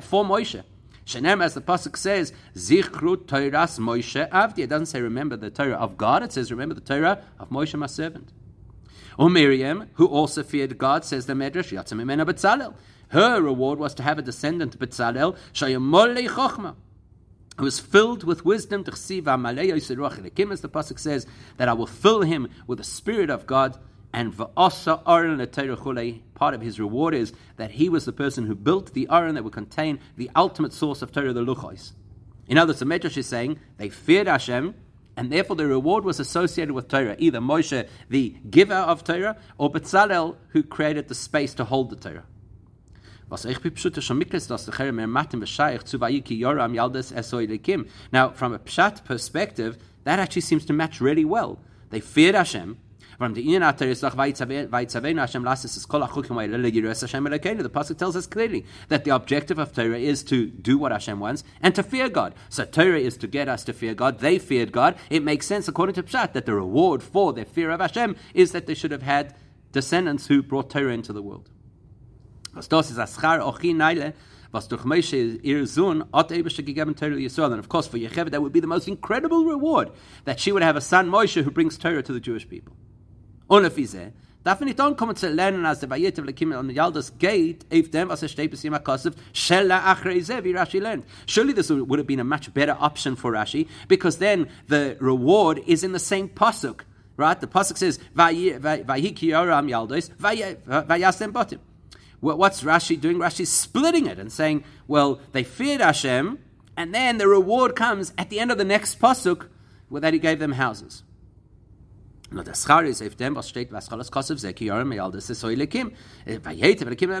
[0.00, 0.62] for Moshe.
[1.06, 4.60] Shenem, as the pasuk says, Zichru Torahs Moshe Avdi.
[4.60, 6.22] It doesn't say remember the Torah of God.
[6.22, 8.32] It says remember the Torah of Moshe, my servant.
[9.18, 12.74] Or Miriam, who also feared God, says the Medrash, Yatzim Betzalel.
[13.08, 16.74] Her reward was to have a descendant, Betzalel, Shayamolei Chochma
[17.56, 22.84] who was filled with wisdom, the Pasuk says, that I will fill him with the
[22.84, 23.78] Spirit of God
[24.12, 24.36] and.
[24.36, 29.44] Part of his reward is that he was the person who built the aron that
[29.44, 31.92] would contain the ultimate source of Torah, the luchos.
[32.46, 34.74] In other words, the Medrash is saying they feared Hashem,
[35.16, 37.16] and therefore the reward was associated with Torah.
[37.18, 41.96] Either Moshe, the giver of Torah, or Betzalel, who created the space to hold the
[41.96, 42.24] Torah.
[43.30, 43.52] Now, from
[48.52, 51.58] a pshat perspective, that actually seems to match really well.
[51.90, 52.78] They feared Hashem,
[53.18, 57.62] from the Inyan Atar Yisrach Vayitzavein Hashem Lasis is Kol Achukim Yiras Hashem Elokeinu.
[57.62, 61.20] The pasuk tells us clearly that the objective of Torah is to do what Hashem
[61.20, 62.34] wants and to fear God.
[62.48, 64.18] So Torah is to get us to fear God.
[64.18, 64.96] They feared God.
[65.10, 68.52] It makes sense according to Pshat that the reward for their fear of Hashem is
[68.52, 69.34] that they should have had
[69.72, 71.50] descendants who brought Torah into the world.
[72.54, 74.14] Was das ist Aschar Ochi Neile
[74.54, 77.50] was durch Moshe ihr Sohn hat gegeben Torah Yisrael.
[77.52, 79.90] And of course, for Yechevet, that would be the most incredible reward
[80.26, 82.72] that she would have a son Moshe who brings Torah to the Jewish people.
[83.48, 84.12] Und wie sie,
[84.44, 87.90] darf man nicht dann kommen zu lernen, als der Vayetev lekim on Yaldas geht, if
[87.90, 91.04] dem, was er steht bis yima kosef, shella achrei zeh, wie Rashi learned.
[91.26, 95.60] Surely this would have been a much better option for Rashi, because then the reward
[95.66, 96.82] is in the same pasuk.
[97.16, 97.40] Right?
[97.40, 101.58] The pasuk says, "Vayiki yoram yaldos vayasem botim."
[102.24, 103.18] What's Rashi doing?
[103.18, 106.38] Rashi's splitting it and saying, "Well, they feared Hashem,
[106.76, 109.48] and then the reward comes at the end of the next pasuk,
[109.90, 111.02] where that He gave them houses."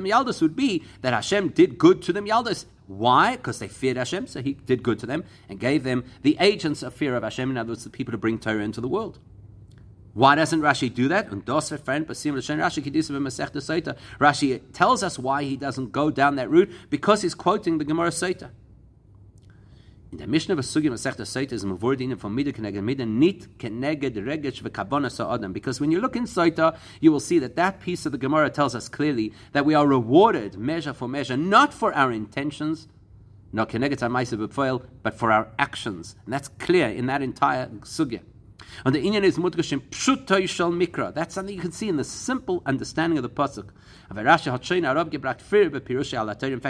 [0.06, 2.64] Yaldos eh, would be that Hashem did good to them yaldos.
[2.86, 3.36] Why?
[3.36, 6.82] Because they feared Hashem, so He did good to them and gave them the agents
[6.82, 7.50] of fear of Hashem.
[7.50, 9.18] In other words, the people to bring Torah into the world.
[10.14, 11.30] Why doesn't Rashi do that?
[11.32, 11.44] And
[14.20, 18.10] Rashi tells us why he doesn't go down that route because he's quoting the Gemara
[18.10, 18.50] Sota.
[20.12, 24.14] In the Mishnah of Sugim Masechta Sota is Mavurdin from Mida Keneged Mida Nit Keneged
[24.14, 25.52] Regesh V'Kabona Sa'adam.
[25.52, 28.48] Because when you look in Sota, you will see that that piece of the Gemara
[28.50, 32.86] tells us clearly that we are rewarded measure for measure, not for our intentions,
[33.52, 36.14] not Keneged but for our actions.
[36.24, 38.20] And that's clear in that entire Sugya.
[38.84, 41.14] And the Inyan is mutgashim pshutoy shel mikra.
[41.14, 43.70] That's something you can see in the simple understanding of the pasuk.
[44.10, 44.26] In fact,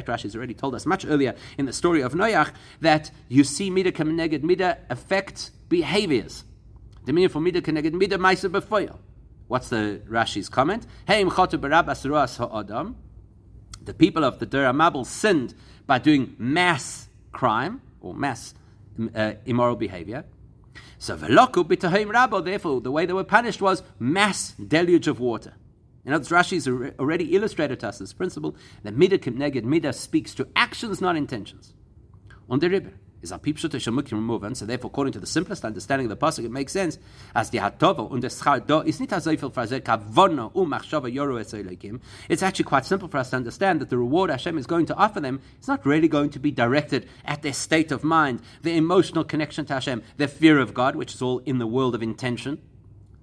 [0.09, 3.71] Rashi has already told us much earlier in the story of Noach that you see
[3.71, 6.45] mida keneged mida affect behaviors.
[7.05, 8.99] The meaning for mida keneged mida ma'aser b'foyel.
[9.49, 10.87] What's the Rashi's comment?
[11.07, 12.97] Hey, ha'adam.
[13.85, 15.55] The people of the Dor Hamabul sinned
[15.87, 18.55] by doing mass crime or mass
[19.15, 20.25] uh, immoral behavior.
[20.99, 22.45] So veloku b'tahim rabo.
[22.45, 25.55] Therefore, the way they were punished was mass deluge of water.
[26.05, 30.49] In other has already illustrated to us this principle that midah neged midah speaks to
[30.55, 31.73] actions, not intentions.
[32.49, 32.93] On the river
[33.25, 34.55] is a pipshut shemuk removen.
[34.55, 36.99] So therefore, according to the simplest understanding of the pasuk, it makes sense
[37.35, 42.01] as the hatova und schar do is nit azoifel frazer kavono umachshava yoru esoilekim.
[42.29, 44.95] It's actually quite simple for us to understand that the reward Hashem is going to
[44.95, 48.77] offer them is not really going to be directed at their state of mind, their
[48.77, 52.03] emotional connection to Hashem, their fear of God, which is all in the world of
[52.03, 52.61] intention.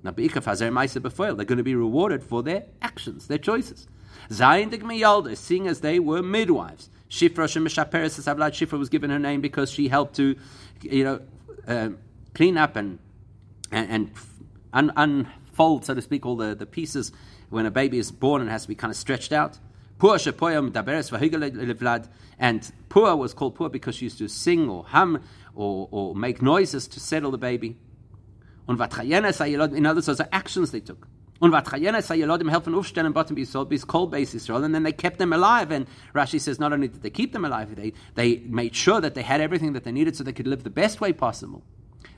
[0.03, 3.87] They're going to be rewarded for their actions, their choices.
[4.29, 6.89] Zayin seeing as they were midwives.
[7.11, 10.37] Shifra Shemishaperes Savlat Shifra was given her name because she helped to,
[10.81, 11.19] you know,
[11.67, 11.89] uh,
[12.33, 12.99] clean up and
[13.71, 14.11] and, and
[14.73, 17.11] un, unfold, so to speak, all the, the pieces
[17.49, 19.59] when a baby is born and has to be kind of stretched out.
[19.99, 20.19] And
[22.89, 25.21] Pua was called Pua because she used to sing or hum
[25.53, 27.77] or, or make noises to settle the baby.
[28.67, 31.07] In other words, the actions they took.
[31.41, 35.17] Und Vatchayenes Hayelodim helfen aufstellen bottom Yisrael bis kol base Yisrael, and then they kept
[35.17, 35.71] them alive.
[35.71, 39.15] And Rashi says not only did they keep them alive, they, they made sure that
[39.15, 41.63] they had everything that they needed so they could live the best way possible.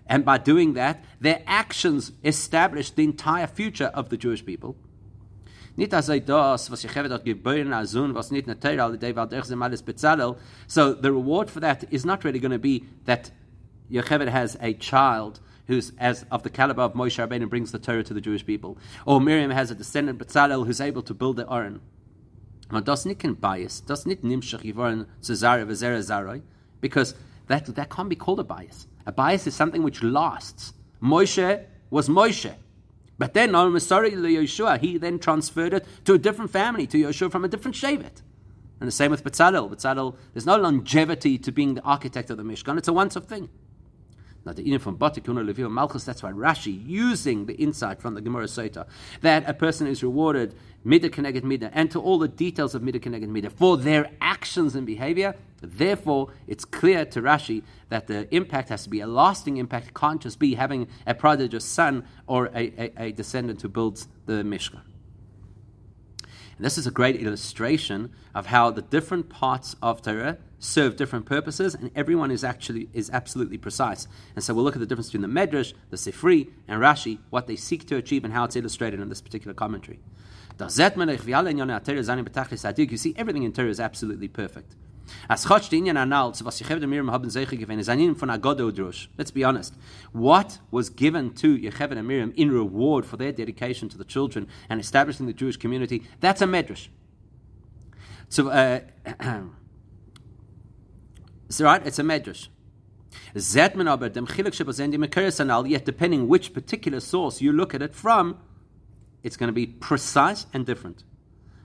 [0.08, 4.76] And by doing that, their actions established the entire future of the Jewish people.
[5.78, 5.90] So
[10.94, 13.32] the reward for that is not really going to be that
[13.90, 18.04] Yocheved has a child who's as of the caliber of Moshe Rabbeinu brings the Torah
[18.04, 21.48] to the Jewish people, or Miriam has a descendant Betzalel who's able to build the
[21.48, 21.82] Aron.
[22.72, 24.64] Man das nicht kein bias, das nicht nimshach
[25.22, 26.42] zaroi,
[26.82, 27.16] because
[27.48, 28.88] that, that can't be called a bias.
[29.06, 30.74] A bias is something which lasts.
[31.02, 32.56] Moshe was Moshe.
[33.18, 37.32] But then on Masari Yeshua, he then transferred it to a different family, to Yeshua
[37.32, 38.22] from a different Shevet.
[38.80, 39.70] And the same with Betzalel.
[39.70, 42.78] Betzalel, there's no longevity to being the architect of the Mishkan.
[42.78, 43.50] It's a once-off thing.
[44.46, 48.22] Now, the inyan from Batikuna Levil Malchus, that's why Rashi, using the insight from the
[48.22, 48.86] Gemara Sota,
[49.22, 50.54] that a person is rewarded
[50.86, 54.76] midah keneged midah, and to all the details of midah keneged midah for their actions
[54.76, 55.34] and behavior.
[55.62, 59.94] Therefore, it's clear to Rashi that the impact has to be a lasting impact.
[59.94, 64.44] Can't just be having a prodigious son or a, a, a descendant who builds the
[64.44, 64.82] Mishkan.
[66.58, 71.26] And this is a great illustration of how the different parts of Torah serve different
[71.26, 74.08] purposes, and everyone is actually is absolutely precise.
[74.36, 77.48] And so we'll look at the difference between the Medrash, the Sifri, and Rashi, what
[77.48, 80.00] they seek to achieve, and how it's illustrated in this particular commentary.
[80.60, 80.70] You
[82.98, 84.76] see, everything in Torah is absolutely perfect.
[89.18, 89.74] Let's be honest.
[90.12, 94.48] What was given to Yocheved and Miriam in reward for their dedication to the children
[94.70, 96.88] and establishing the Jewish community, that's a medrash.
[98.30, 98.82] So, uh,
[101.50, 102.48] so right, it's a medrash.
[103.36, 103.76] Yet,
[105.86, 108.38] depending which particular source you look at it from,
[109.22, 111.04] it's going to be precise and different.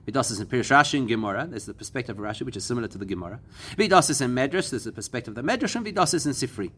[0.08, 1.46] Vidas is in Pirish Rashi and Gemara.
[1.46, 3.40] There's the perspective of Rashi, which is similar to the Gemara.
[3.76, 4.70] Vidas is in Medrash.
[4.70, 6.70] There's the perspective of the Medrash, and Vidas is in Sifri.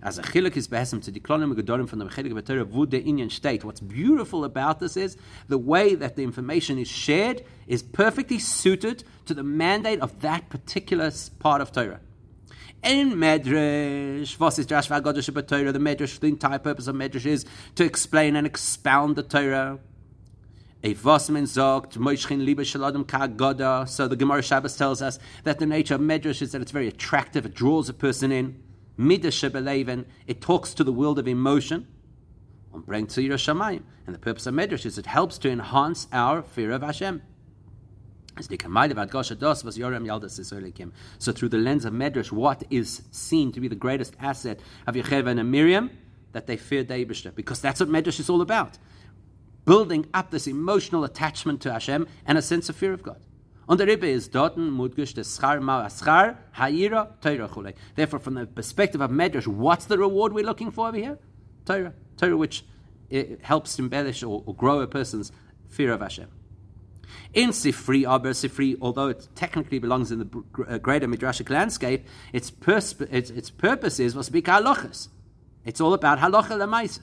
[0.00, 3.02] As a chiluk is behesem to deklonim gedolim from the chiluk of Torah vud the
[3.02, 3.64] Indian state.
[3.64, 5.16] What's beautiful about this is
[5.48, 10.48] the way that the information is shared is perfectly suited to the mandate of that
[10.48, 11.98] particular part of Torah.
[12.84, 14.86] In Medrash, was is Drash
[15.48, 15.72] Torah?
[15.72, 17.44] The Medrash, the entire purpose of Medrash is
[17.74, 19.80] to explain and expound the Torah.
[20.82, 20.92] So
[24.08, 27.46] the Gemara Shabbos tells us that the nature of Medrash is that it's very attractive,
[27.46, 28.62] it draws a person in.
[28.98, 31.86] It talks to the world of emotion.
[32.72, 37.22] And the purpose of Medrash is it helps to enhance our fear of Hashem.
[38.38, 38.54] So
[41.32, 45.40] through the lens of Medrash, what is seen to be the greatest asset of Yocheved
[45.40, 45.90] and Miriam?
[46.32, 48.76] That they feared the Eibishter, because that's what Medrash is all about.
[49.66, 53.20] Building up this emotional attachment to Hashem and a sense of fear of God.
[53.68, 57.74] Und der Rebbe is dorten mutgish the schar ma schar hayira Torah.
[57.96, 61.18] Therefore, from the perspective of Medrash, what's the reward we're looking for over here?
[61.64, 61.92] Torah.
[62.16, 62.64] Torah which
[63.42, 65.32] helps embellish or, or, grow a person's
[65.68, 66.28] fear of Hashem.
[67.34, 72.50] In Sifri, Aber Sifri, although it technically belongs in the uh, greater Midrashic landscape, its,
[72.50, 75.08] pers- its, its purpose is was speak halachas.
[75.64, 77.00] It's all about halacha lemaisa.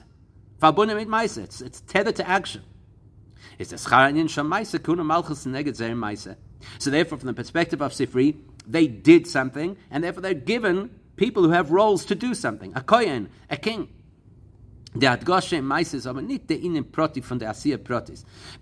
[0.60, 1.44] Fabunim mit maisa.
[1.44, 2.62] It's, it's tethered to action.
[3.58, 6.36] It's a scharanin shamaisa kuna malchus neged zer maisa.
[6.78, 8.36] So therefore, from the perspective of Sifri,
[8.66, 12.72] they did something, and therefore they're given people who have roles to do something.
[12.74, 13.88] A kohen, a king.
[14.96, 15.60] The the.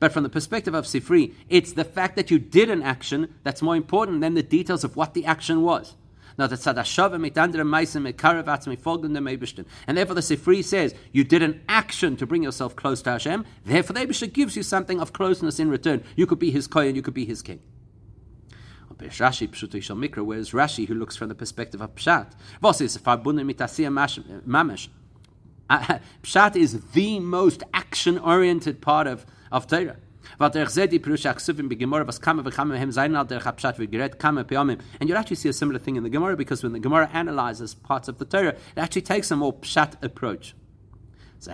[0.01, 3.61] But from the perspective of Sifri, it's the fact that you did an action that's
[3.61, 5.95] more important than the details of what the action was.
[6.39, 9.67] Now the Tzadashava mit andere Maisen mit Karavatz mit folgendem Eibishtin.
[9.87, 13.45] And therefore the Sifri says, you did an action to bring yourself close to Hashem,
[13.65, 16.03] therefore the Eibishtin gives you something of closeness in return.
[16.17, 17.61] You could be his kohen, you could be his king.
[19.11, 22.99] Rashi Pshuto Shal Mikra, whereas Rashi, who looks from the perspective of Pshat, was is
[22.99, 24.89] Mamash.
[26.23, 29.97] Pshat is the most action-oriented part of, of Torah.
[30.41, 30.47] Er
[35.01, 37.75] and you'll actually see a similar thing in the Gemara because when the Gemara analyzes
[37.75, 40.55] parts of the Torah, it actually takes a more pshat approach.
[41.39, 41.51] So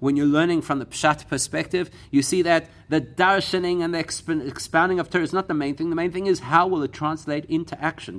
[0.00, 4.48] when you're learning from the pshat perspective, you see that the darshaning and the exp-
[4.48, 5.90] expounding of Torah is not the main thing.
[5.90, 8.16] The main thing is how will it translate into action.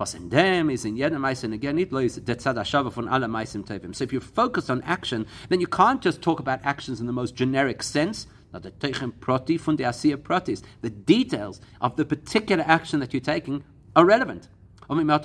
[0.00, 0.32] Was in
[0.70, 3.94] is in again von alle Meisim Tevim.
[3.94, 7.12] So if you're focused on action, then you can't just talk about actions in the
[7.12, 8.26] most generic sense.
[8.50, 10.62] Not the Teichem Proti von the Asiya Protis.
[10.80, 13.62] The details of the particular action that you're taking
[13.94, 14.48] are relevant.
[14.88, 15.22] And what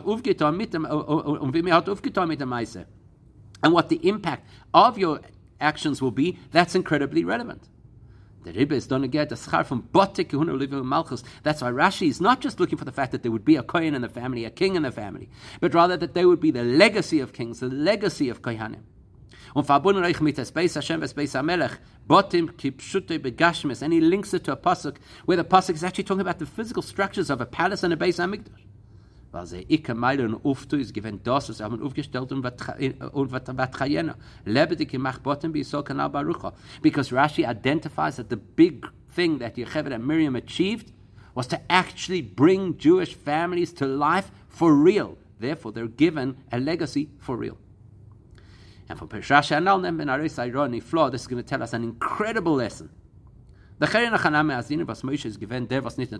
[3.89, 5.21] the impact of your
[5.61, 7.69] actions will be, that's incredibly relevant.
[8.45, 11.23] The Rebbe is going get the schar from Botik Yehuna Malchus.
[11.41, 13.63] That's why Rashi is not just looking for the fact that there would be a
[13.63, 16.51] Kohen in the family, a king in the family, but rather that they would be
[16.51, 18.83] the legacy of kings, the legacy of Kohanim.
[19.55, 19.63] Um
[23.23, 26.37] Begashmis, and he links it to a pasuk where the pasuk is actually talking about
[26.37, 28.64] the physical structures of a palace and a base Hamikdash.
[29.35, 30.45] Weil er, sie ikke meile und
[30.79, 32.45] ist das was er haben aufgestellt und
[33.13, 35.21] und gemacht
[35.63, 35.83] so
[36.81, 40.93] because Rashi identifies that the big thing that Yocheved and Miriam achieved
[41.35, 45.17] was to actually bring Jewish families to life for real.
[45.39, 47.57] Therefore they're given a legacy for real.
[48.87, 51.73] And from Peshash Anal Nem Ben Aris Ironi Flaw, this is going to tell us
[51.73, 52.89] an incredible lesson.
[53.77, 56.11] Is given a is mit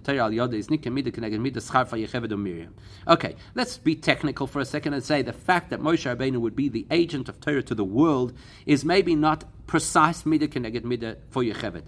[1.55, 2.75] schar Miriam.
[3.07, 6.55] Okay, let's be technical for a second and say the fact that Moshe Rabbeinu would
[6.55, 8.33] be the agent of Torah to the world
[8.65, 11.85] is maybe not precise mida keneged mida for Yocheved.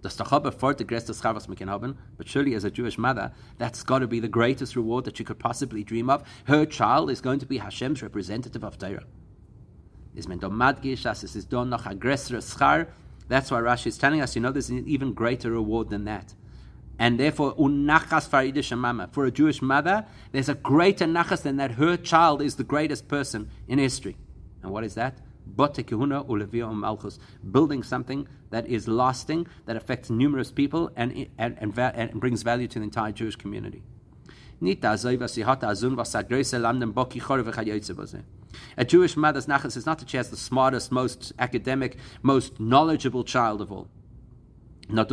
[0.00, 3.82] The Stachaber for the greatest schar was haben, but surely as a Jewish mother, that's
[3.82, 6.22] got to be the greatest reward that she could possibly dream of.
[6.44, 9.04] Her child is going to be Hashem's representative of Torah.
[10.14, 12.88] Is men domadgish as is don noch aggressor schar
[13.28, 16.34] that's why Rashi is telling us, you know, there's an even greater reward than that.
[16.98, 19.08] And therefore, unachas faridish mama.
[19.12, 23.06] For a Jewish mother, there's a greater nachas than that her child is the greatest
[23.06, 24.16] person in history.
[24.62, 25.18] And what is that?
[27.50, 32.66] Building something that is lasting, that affects numerous people, and, and, and, and brings value
[32.68, 33.82] to the entire Jewish community.
[34.60, 34.74] A
[38.84, 43.60] Jewish mother's nachas is not that she has the smartest, most academic, most knowledgeable child
[43.60, 43.86] of all.
[44.88, 45.08] What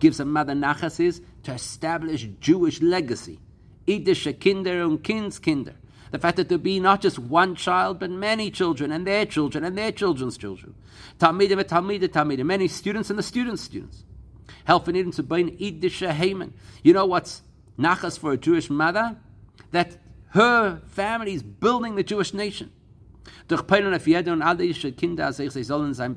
[0.00, 3.38] gives a mother nachas is to establish Jewish legacy.
[3.86, 5.74] Idische Kinder und Kindskinder.
[6.10, 9.64] The fact that there be not just one child, but many children, and their children,
[9.64, 10.74] and their children's children.
[11.18, 12.46] Talmidim and Talmidim, Talmidim.
[12.46, 14.04] Many students and the students' students.
[16.82, 17.42] You know what's
[17.78, 19.16] nachas for a Jewish mother?
[19.72, 19.96] that
[20.28, 22.70] her family is building the Jewish nation.
[23.50, 26.16] Und alle Kinder, sie sollen sein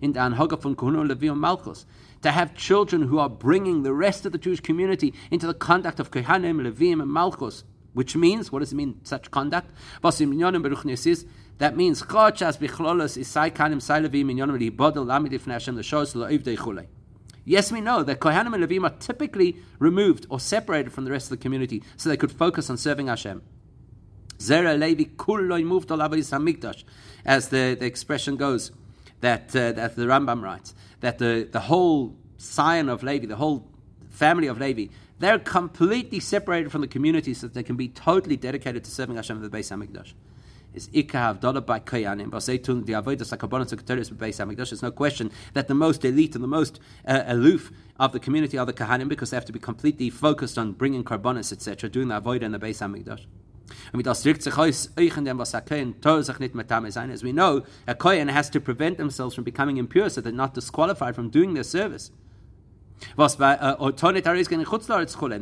[0.00, 0.76] in der Anhoge von
[1.08, 1.86] Levi und Malchus.
[2.22, 6.00] To have children who are bringing the rest of the Jewish community into the conduct
[6.00, 7.64] of Kohanim, Levim, and Malchus.
[7.94, 9.70] Which means, what does it mean, such conduct?
[11.58, 12.02] That means.
[17.48, 21.26] Yes, we know that Kohanim and Levim are typically removed or separated from the rest
[21.26, 23.40] of the community so they could focus on serving Hashem.
[24.38, 25.90] Zera Levi kulloi moved
[27.24, 28.72] as the, the expression goes,
[29.20, 33.70] that, uh, that the Rambam writes, that the, the whole scion of Levi, the whole
[34.10, 38.36] family of Levi, they're completely separated from the community so that they can be totally
[38.36, 40.14] dedicated to serving Hashem of the Beis Hamikdash.
[40.76, 44.68] Is Ikka Havdalah by Koyanim, Baseitun, the Avodah Sakabonis Secretarius of Beis Hamikdash.
[44.68, 48.58] There's no question that the most elite and the most uh, aloof of the community
[48.58, 52.08] are the Kohanim because they have to be completely focused on bringing Karbonis, etc., doing
[52.08, 53.24] the Avodah in the Beis Hamikdash.
[57.10, 60.52] As we know, a Kohen has to prevent themselves from becoming impure so they're not
[60.52, 62.10] disqualified from doing their service.
[63.16, 63.40] And they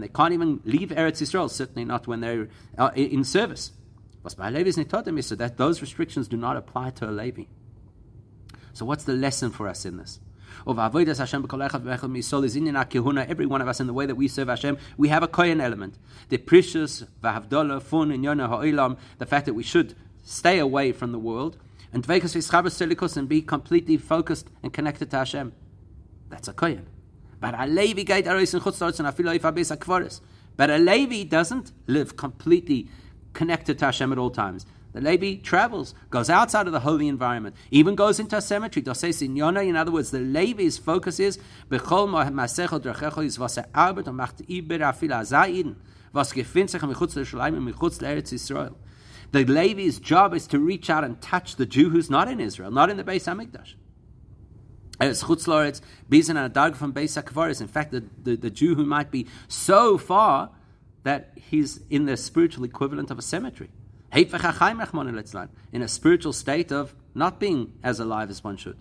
[0.08, 3.72] can't even leave Eretz Yisrael, certainly not when they're uh, in service.
[4.24, 7.12] Was bei Levi is Nitodim is so that those restrictions do not apply to a
[7.12, 7.44] Levi.
[8.72, 10.18] So what's the lesson for us in this?
[10.66, 11.06] Of Every
[13.46, 15.98] one of us in the way that we serve Hashem, we have a kohen element.
[16.30, 18.96] The precious v'havdola fun in yona ha'olam.
[19.18, 21.58] The fact that we should stay away from the world
[21.92, 22.02] and
[23.16, 25.52] and be completely focused and connected to Hashem.
[26.30, 26.86] That's a kohen.
[27.40, 27.54] But
[29.76, 30.20] and.
[30.56, 32.88] But a Levi doesn't live completely
[33.34, 34.64] connected to Hashem at all times.
[34.94, 38.84] The Levi travels, goes outside of the holy environment, even goes into a cemetery.
[38.86, 41.40] In other words, the Levi's focus is.
[41.68, 41.80] The
[49.32, 52.88] Levi's job is to reach out and touch the Jew who's not in Israel, not
[52.88, 53.74] in the Beis Hamikdash.
[55.00, 55.12] In
[57.66, 60.50] fact, the, the, the Jew who might be so far
[61.04, 63.70] that he's in the spiritual equivalent of a cemetery.
[64.12, 68.78] In a spiritual state of not being as alive as one should.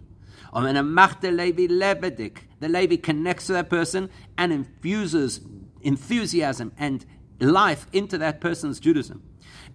[0.54, 2.22] The
[2.62, 5.42] Levi connects to that person and infuses
[5.82, 7.06] enthusiasm and
[7.40, 9.24] life into that person's Judaism.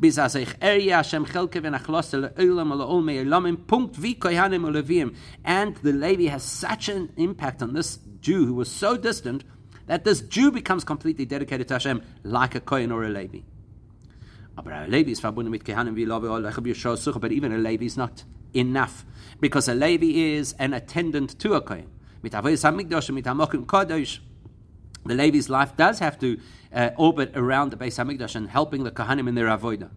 [0.01, 0.13] And
[5.77, 9.45] the Levi has such an impact on this Jew who was so distant
[9.89, 13.41] that this Jew becomes completely dedicated to Hashem like a Kohen or a Levi.
[14.55, 14.89] But
[17.33, 18.23] even a Levi is not
[18.55, 19.05] enough
[19.41, 21.89] because a Levi is an attendant to a Kohen.
[22.23, 22.31] The
[25.15, 26.41] Levi's life does have to
[26.73, 29.91] uh, orbit around the Beis Hamikdash and helping the Kohanim in their avodah.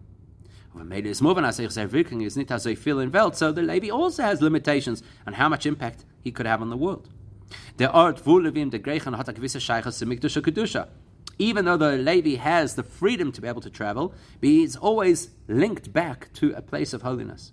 [3.34, 6.78] So the Levi also has limitations on how much impact he could have on the
[6.78, 7.10] world.
[7.76, 10.88] The art Vulevim the Grechan hat a gewisse Mikdusha Kedusha
[11.38, 15.92] even though the Levi has the freedom to be able to travel, he's always linked
[15.92, 17.52] back to a place of holiness.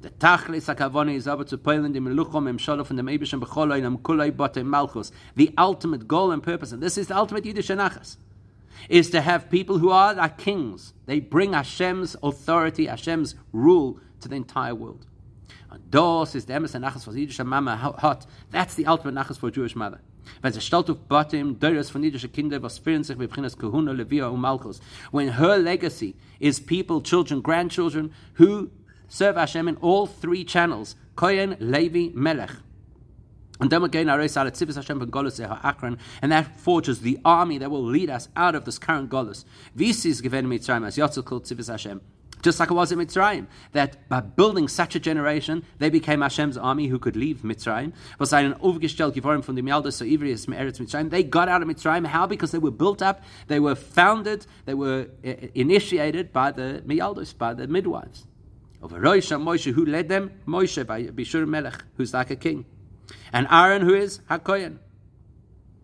[0.00, 3.84] The tachlis hakavoni is able to Poland in luchom im sholof and the mebishim b'choloin
[3.84, 5.12] am kulay bote malchus.
[5.36, 8.16] The ultimate goal and purpose, and this is the ultimate Yiddish anachas,
[8.88, 10.94] is to have people who are like kings.
[11.06, 15.06] They bring Hashem's authority, Hashem's rule to the entire world.
[15.90, 18.26] Dos is the emes nachas for Yiddish mama hot.
[18.50, 20.00] That's the ultimate nachas for a Jewish mother.
[20.42, 23.92] Wenn sie stellt auf Batim, Dörres von jüdischen Kindern, was führen sich mit Prinz Kahuna,
[23.92, 24.80] Levia und.
[25.10, 28.70] When her legacy is people, children, grandchildren, who
[29.08, 32.50] serve Hashem in all three channels, Kohen, Levi, Melech.
[33.60, 34.22] And then again, and
[36.32, 39.44] that forges the army that will lead us out of this current Golus.
[39.76, 42.00] Visis given Mitzrayim as Yotzekul Tzivis Hashem.
[42.42, 46.56] Just like it was in Mitzrayim, that by building such a generation, they became Hashem's
[46.56, 47.92] army who could leave Mitzrayim.
[48.18, 51.10] Was ein aufgestellt geworden von dem Yalda so Ivri is Eretz Mitzrayim.
[51.10, 52.06] They got out of Mitzrayim.
[52.06, 52.26] How?
[52.26, 57.36] Because they were built up, they were founded, they were uh, initiated by the Miyaldos,
[57.36, 58.26] by the midwives.
[58.82, 60.32] Over Roisha Moshe, who led them?
[60.46, 62.64] Moshe by Bishur Melech, who's like a king.
[63.32, 64.78] And Aaron, who is Hakoyan.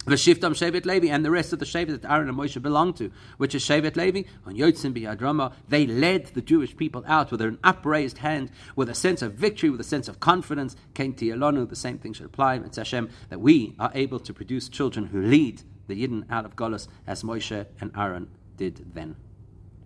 [0.07, 3.11] V'shiftam Shevet Levi, and the rest of the Shevet that Aaron and Moshe belonged to,
[3.39, 7.59] which is Shevet Levi, on Yotzim Biyadrama, they led the Jewish people out with an
[7.65, 10.77] upraised hand, with a sense of victory, with a sense of confidence.
[10.95, 12.55] Came to Yelonu, the same thing should apply.
[12.57, 16.55] It's Hashem that we are able to produce children who lead the Yidden out of
[16.55, 19.17] Golos as Moshe and Aaron did then.